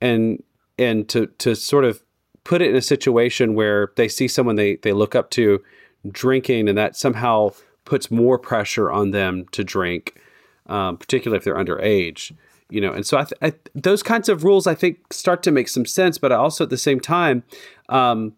[0.00, 0.42] and
[0.78, 2.02] and to to sort of
[2.44, 5.62] put it in a situation where they see someone they they look up to
[6.10, 7.50] drinking and that somehow
[7.84, 10.20] puts more pressure on them to drink
[10.66, 12.32] um, particularly if they're underage
[12.70, 15.52] you know and so I, th- I, those kinds of rules i think start to
[15.52, 17.44] make some sense but i also at the same time
[17.88, 18.34] um,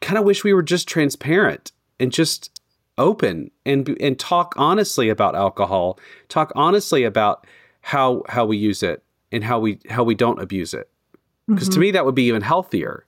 [0.00, 2.51] kind of wish we were just transparent and just
[2.98, 5.98] open and and talk honestly about alcohol.
[6.28, 7.46] Talk honestly about
[7.80, 10.88] how how we use it and how we how we don't abuse it.
[11.48, 11.74] Because mm-hmm.
[11.74, 13.06] to me that would be even healthier.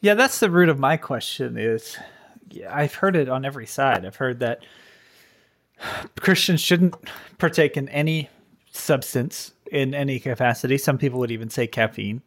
[0.00, 1.96] Yeah that's the root of my question is
[2.50, 4.04] yeah, i've heard it on every side.
[4.04, 4.64] I've heard that
[6.20, 6.94] christians shouldn't
[7.38, 8.30] partake in any
[8.70, 10.78] substance in any capacity.
[10.78, 12.22] Some people would even say caffeine.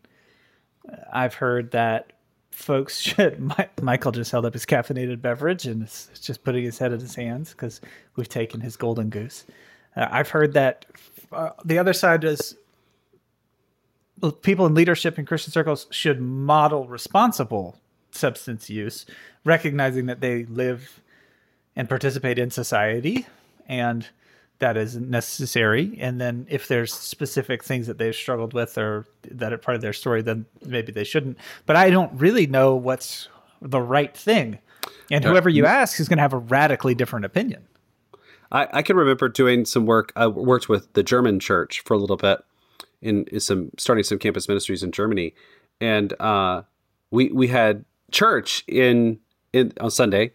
[1.12, 2.14] I've heard that
[2.58, 3.40] folks should
[3.82, 7.16] michael just held up his caffeinated beverage and is just putting his head in his
[7.16, 7.80] hands because
[8.16, 9.46] we've taken his golden goose.
[9.96, 10.86] Uh, i've heard that
[11.32, 12.56] uh, the other side is
[14.42, 17.78] people in leadership in Christian circles should model responsible
[18.12, 19.06] substance use,
[19.44, 21.02] recognizing that they live
[21.76, 23.28] and participate in society
[23.68, 24.10] and
[24.60, 25.98] that is necessary.
[26.00, 29.82] And then if there's specific things that they've struggled with or that are part of
[29.82, 31.38] their story, then maybe they shouldn't.
[31.66, 33.28] But I don't really know what's
[33.62, 34.60] the right thing.
[35.12, 37.66] And whoever you ask is going to have a radically different opinion.
[38.52, 40.12] I, I can remember doing some work.
[40.16, 42.40] I worked with the German church for a little bit
[43.02, 45.34] in, in some starting some campus ministries in Germany,
[45.80, 46.64] and uh,
[47.12, 49.20] we we had church in
[49.54, 50.34] in on Sunday,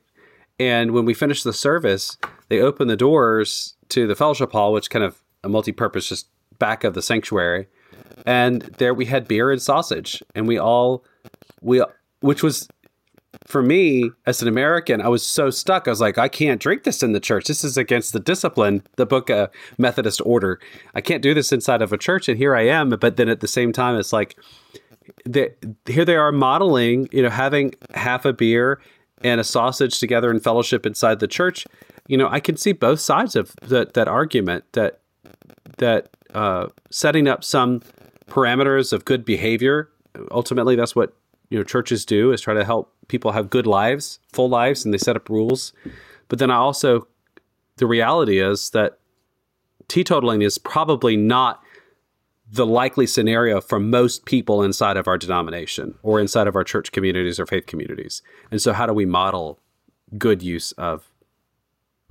[0.59, 2.19] and when we finished the service,
[2.53, 6.29] they opened the doors to the fellowship hall, which kind of a multi-purpose just
[6.59, 7.67] back of the sanctuary,
[8.27, 11.03] and there we had beer and sausage, and we all
[11.63, 11.83] we
[12.21, 12.69] which was
[13.47, 15.89] for me as an American, I was so stuck.
[15.89, 17.47] I was like, I can't drink this in the church.
[17.47, 19.49] This is against the discipline, the book uh,
[19.79, 20.61] Methodist order.
[20.95, 22.29] I can't do this inside of a church.
[22.29, 22.91] And here I am.
[22.91, 24.37] But then at the same time, it's like,
[25.25, 25.51] the,
[25.87, 28.83] here they are modeling, you know, having half a beer
[29.25, 31.67] and a sausage together in fellowship inside the church.
[32.09, 35.01] You know, I can see both sides of that that argument that
[35.79, 37.81] that uh, setting up some
[38.29, 39.89] parameters of good behavior.
[40.31, 41.15] Ultimately, that's what
[41.51, 44.93] you know churches do is try to help people have good lives, full lives, and
[44.93, 45.73] they set up rules.
[46.29, 47.07] But then I also,
[47.77, 48.99] the reality is that
[49.89, 51.63] teetotaling is probably not
[52.51, 56.93] the likely scenario for most people inside of our denomination or inside of our church
[56.93, 58.23] communities or faith communities.
[58.51, 59.59] And so, how do we model
[60.19, 61.12] good use of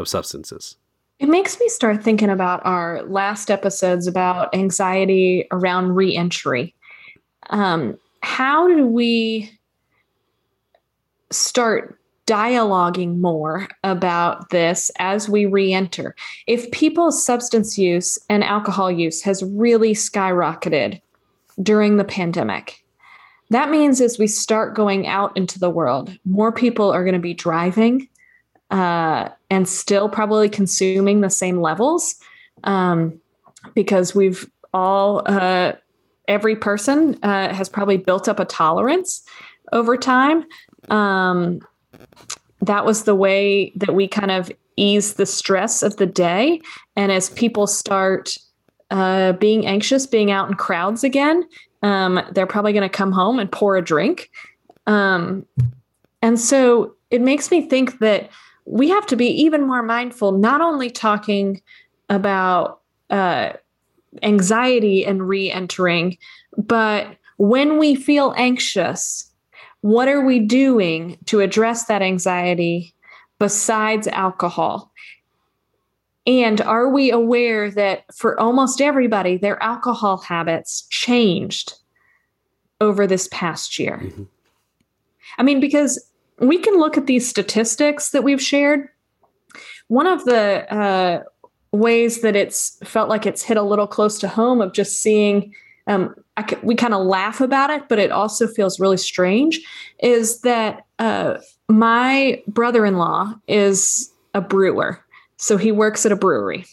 [0.02, 0.76] of substances?
[1.20, 6.74] It makes me start thinking about our last episodes about anxiety around reentry.
[7.52, 9.52] Um, how do we
[11.32, 16.16] start dialoguing more about this as we re-enter
[16.48, 21.02] if people's substance use and alcohol use has really skyrocketed
[21.62, 22.84] during the pandemic
[23.50, 27.20] that means as we start going out into the world more people are going to
[27.20, 28.08] be driving
[28.72, 32.16] uh, and still probably consuming the same levels
[32.64, 33.20] um,
[33.74, 35.74] because we've all uh,
[36.28, 39.24] every person uh, has probably built up a tolerance
[39.74, 40.46] over time
[40.90, 41.60] um,
[42.62, 46.62] that was the way that we kind of ease the stress of the day.
[46.96, 48.38] And as people start
[48.90, 51.48] uh, being anxious, being out in crowds again,
[51.84, 54.30] um, they're probably going to come home and pour a drink.
[54.88, 55.46] Um,
[56.22, 58.30] and so it makes me think that
[58.66, 61.62] we have to be even more mindful, not only talking
[62.10, 63.54] about uh,
[64.24, 66.18] anxiety and re entering,
[66.58, 69.32] but when we feel anxious,
[69.82, 72.94] what are we doing to address that anxiety
[73.40, 74.92] besides alcohol?
[76.28, 81.74] And are we aware that for almost everybody, their alcohol habits changed
[82.80, 83.98] over this past year?
[84.04, 84.24] Mm-hmm.
[85.40, 86.11] I mean, because
[86.42, 88.90] we can look at these statistics that we've shared.
[89.88, 91.24] One of the uh,
[91.72, 95.54] ways that it's felt like it's hit a little close to home of just seeing
[95.88, 96.16] um,
[96.64, 99.60] we kind of laugh about it, but it also feels really strange,
[100.00, 101.38] is that uh,
[101.68, 105.04] my brother in law is a brewer.
[105.38, 106.66] So he works at a brewery.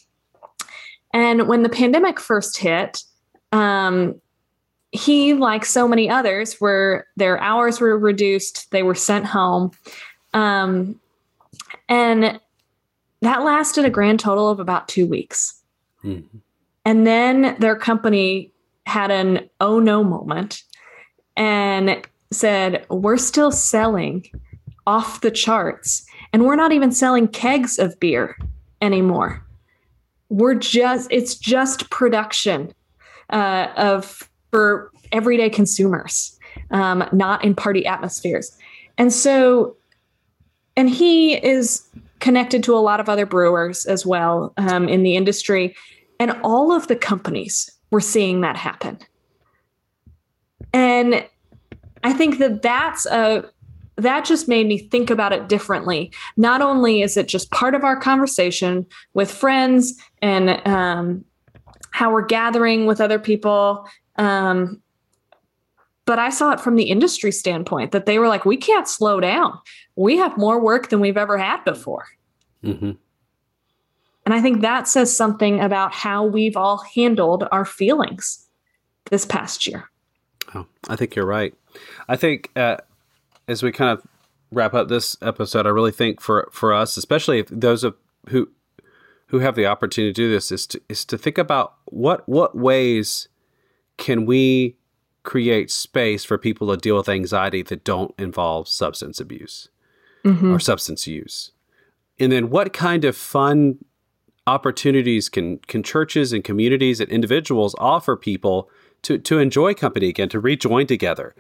[1.13, 3.03] And when the pandemic first hit,
[3.53, 4.21] um,
[4.93, 9.71] he, like so many others, where their hours were reduced, they were sent home.
[10.35, 11.01] Um,
[11.89, 12.41] and
[13.21, 15.61] that lasted a grand total of about two weeks.
[16.05, 16.39] Mm-hmm.
[16.85, 18.53] And then their company
[18.87, 20.63] had an oh no moment
[21.37, 24.25] and said, We're still selling
[24.87, 28.39] off the charts, and we're not even selling kegs of beer
[28.81, 29.45] anymore.
[30.31, 32.73] We're just, it's just production.
[33.31, 36.39] uh, of for everyday consumers,
[36.71, 38.57] um, not in party atmospheres.
[38.97, 39.77] And so,
[40.77, 41.89] and he is
[42.21, 45.75] connected to a lot of other brewers as well um, in the industry,
[46.19, 48.99] and all of the companies were seeing that happen.
[50.73, 51.25] And
[52.03, 53.45] I think that that's a
[53.97, 56.13] that just made me think about it differently.
[56.37, 61.25] Not only is it just part of our conversation with friends and um,
[61.91, 63.89] how we're gathering with other people,
[64.19, 64.83] um,
[66.05, 69.21] but I saw it from the industry standpoint that they were like, we can't slow
[69.21, 69.59] down.
[69.95, 72.07] We have more work than we've ever had before.
[72.65, 72.93] Mm-hmm.
[74.25, 78.47] And I think that says something about how we've all handled our feelings
[79.11, 79.91] this past year.
[80.55, 81.55] Oh, I think you're right.
[82.09, 82.79] I think uh,
[83.47, 84.07] as we kind of
[84.51, 87.97] wrap up this episode, I really think for for us, especially if those of
[88.29, 88.49] who
[89.27, 92.57] who have the opportunity to do this, is to is to think about what what
[92.57, 93.29] ways
[93.99, 94.77] can we
[95.23, 99.69] create space for people to deal with anxiety that don't involve substance abuse
[100.25, 100.55] mm-hmm.
[100.55, 101.53] or substance use,
[102.19, 103.79] and then what kind of fun
[104.47, 108.71] opportunities can can churches and communities and individuals offer people
[109.03, 111.35] to to enjoy company again, to rejoin together,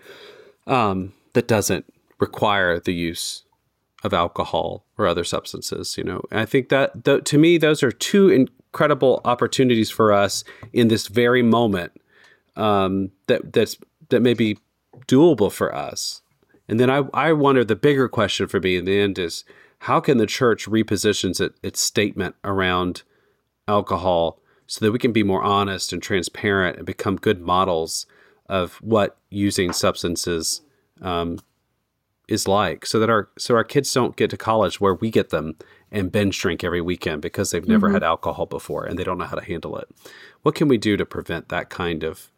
[0.67, 1.87] um, that doesn't
[2.19, 3.45] require the use
[4.05, 5.97] of alcohol or other substances.
[5.97, 10.13] You know, and I think that th- to me, those are two incredible opportunities for
[10.13, 11.93] us in this very moment.
[12.59, 13.79] Um, that that's
[14.11, 14.59] that may be
[15.07, 16.23] doable for us.
[16.69, 19.45] And then I, I wonder the bigger question for me in the end is
[19.81, 23.03] how can the church repositions it, its statement around
[23.67, 28.07] alcohol so that we can be more honest and transparent and become good models
[28.49, 30.63] of what using substances
[31.01, 31.39] um,
[32.29, 35.31] is like so that our so our kids don't get to college where we get
[35.31, 35.57] them
[35.91, 37.95] and binge drink every weekend because they've never mm-hmm.
[37.95, 39.89] had alcohol before and they don't know how to handle it.
[40.43, 42.31] What can we do to prevent that kind of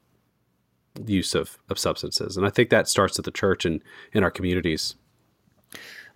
[1.05, 2.37] use of, of substances?
[2.37, 3.83] And I think that starts at the church and
[4.13, 4.97] in our communities.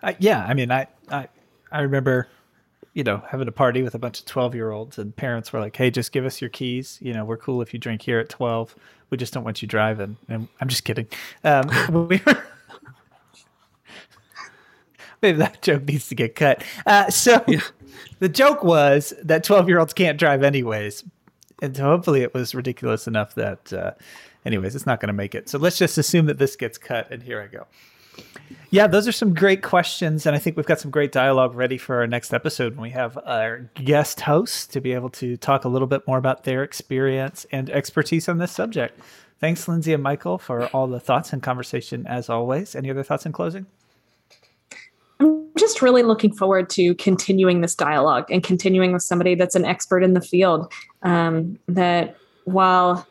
[0.03, 1.29] Uh, yeah, I mean, I, I
[1.73, 2.29] I remember,
[2.93, 5.61] you know, having a party with a bunch of twelve year olds, and parents were
[5.61, 6.99] like, "Hey, just give us your keys.
[7.01, 8.75] You know, we're cool if you drink here at twelve.
[9.11, 11.07] We just don't want you driving." And I'm just kidding.
[11.43, 11.71] Um,
[12.09, 12.45] we were
[15.25, 16.63] maybe that joke needs to get cut.
[16.87, 17.61] Uh, so yeah.
[18.19, 21.03] the joke was that 12 year olds can't drive anyways.
[21.63, 23.93] And so hopefully it was ridiculous enough that, uh,
[24.45, 25.49] anyways, it's not going to make it.
[25.49, 27.11] So let's just assume that this gets cut.
[27.11, 27.67] And here I go.
[28.71, 30.27] Yeah, those are some great questions.
[30.27, 32.91] And I think we've got some great dialogue ready for our next episode when we
[32.91, 36.63] have our guest hosts to be able to talk a little bit more about their
[36.63, 38.99] experience and expertise on this subject.
[39.41, 42.75] Thanks, Lindsay and Michael, for all the thoughts and conversation as always.
[42.75, 43.67] Any other thoughts in closing?
[45.21, 49.65] I'm just really looking forward to continuing this dialogue and continuing with somebody that's an
[49.65, 50.73] expert in the field.
[51.03, 53.07] Um, that while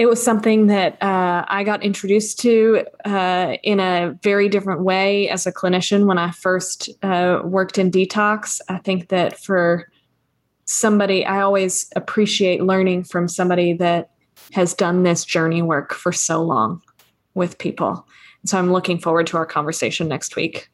[0.00, 5.28] it was something that uh, I got introduced to uh, in a very different way
[5.28, 8.62] as a clinician when I first uh, worked in detox.
[8.70, 9.92] I think that for
[10.64, 14.12] somebody, I always appreciate learning from somebody that
[14.52, 16.80] has done this journey work for so long
[17.34, 18.08] with people.
[18.46, 20.70] So I'm looking forward to our conversation next week.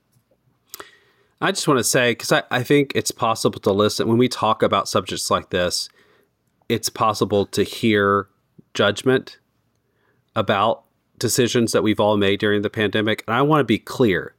[1.41, 4.29] I just want to say, because I, I think it's possible to listen when we
[4.29, 5.89] talk about subjects like this,
[6.69, 8.29] it's possible to hear
[8.77, 9.39] judgment
[10.37, 10.85] about
[11.19, 13.25] decisions that we've all made during the pandemic.
[13.27, 14.35] And I want to be clear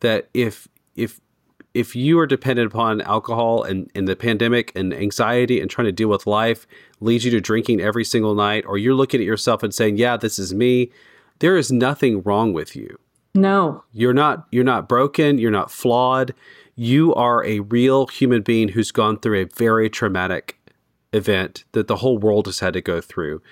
[0.00, 0.66] that if
[0.96, 1.20] if
[1.74, 5.92] if you are dependent upon alcohol and, and the pandemic and anxiety and trying to
[5.92, 6.66] deal with life
[7.00, 10.16] leads you to drinking every single night, or you're looking at yourself and saying, Yeah,
[10.16, 10.90] this is me,
[11.38, 12.98] there is nothing wrong with you.
[13.34, 13.84] No.
[13.92, 16.34] You're not you're not broken, you're not flawed.
[16.74, 20.58] You are a real human being who's gone through a very traumatic
[21.12, 23.42] event that the whole world has had to go through.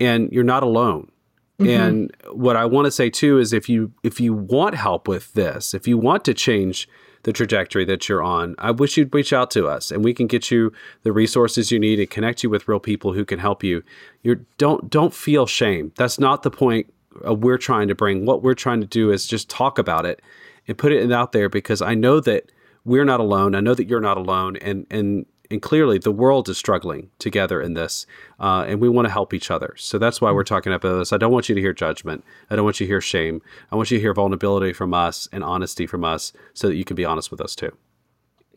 [0.00, 1.10] And you're not alone.
[1.58, 1.70] Mm-hmm.
[1.70, 5.32] And what I want to say too is if you if you want help with
[5.34, 6.88] this, if you want to change
[7.22, 10.26] the trajectory that you're on, I wish you'd reach out to us and we can
[10.26, 10.72] get you
[11.04, 13.84] the resources you need and connect you with real people who can help you.
[14.22, 15.92] You don't don't feel shame.
[15.96, 16.92] That's not the point
[17.22, 18.26] we're trying to bring.
[18.26, 20.20] What we're trying to do is just talk about it
[20.66, 22.50] and put it out there because I know that
[22.84, 23.54] we're not alone.
[23.54, 27.62] I know that you're not alone, and and and clearly the world is struggling together
[27.62, 28.06] in this,
[28.38, 29.74] uh, and we want to help each other.
[29.78, 31.12] So that's why we're talking about this.
[31.12, 32.22] I don't want you to hear judgment.
[32.50, 33.40] I don't want you to hear shame.
[33.72, 36.84] I want you to hear vulnerability from us and honesty from us, so that you
[36.84, 37.74] can be honest with us too.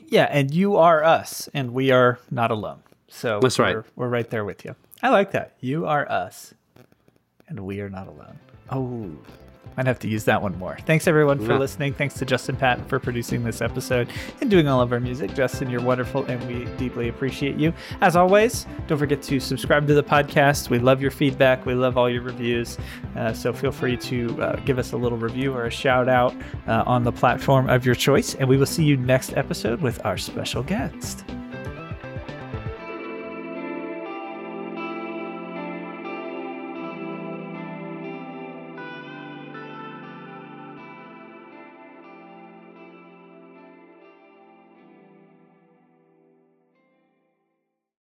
[0.10, 2.82] Yeah, and you are us, and we are not alone.
[3.08, 3.76] So that's right.
[3.76, 4.76] We're, we're right there with you.
[5.02, 5.54] I like that.
[5.60, 6.54] You are us,
[7.48, 8.40] and we are not alone.
[8.72, 9.12] Oh,
[9.78, 10.76] Might have to use that one more.
[10.88, 11.60] Thanks everyone for Yeah.
[11.60, 11.94] listening.
[11.94, 14.08] Thanks to Justin Patton for producing this episode
[14.42, 15.36] and doing all of our music.
[15.36, 17.72] Justin, you're wonderful and we deeply appreciate you.
[18.02, 20.72] As always, don't forget to subscribe to the podcast.
[20.72, 21.66] We love your feedback.
[21.68, 22.80] We love all your reviews.
[23.16, 26.34] Uh, so feel free to uh, give us a little review or a shout out
[26.68, 28.34] uh, on the platform of your choice.
[28.34, 31.24] And we will see you next episode with our special guest.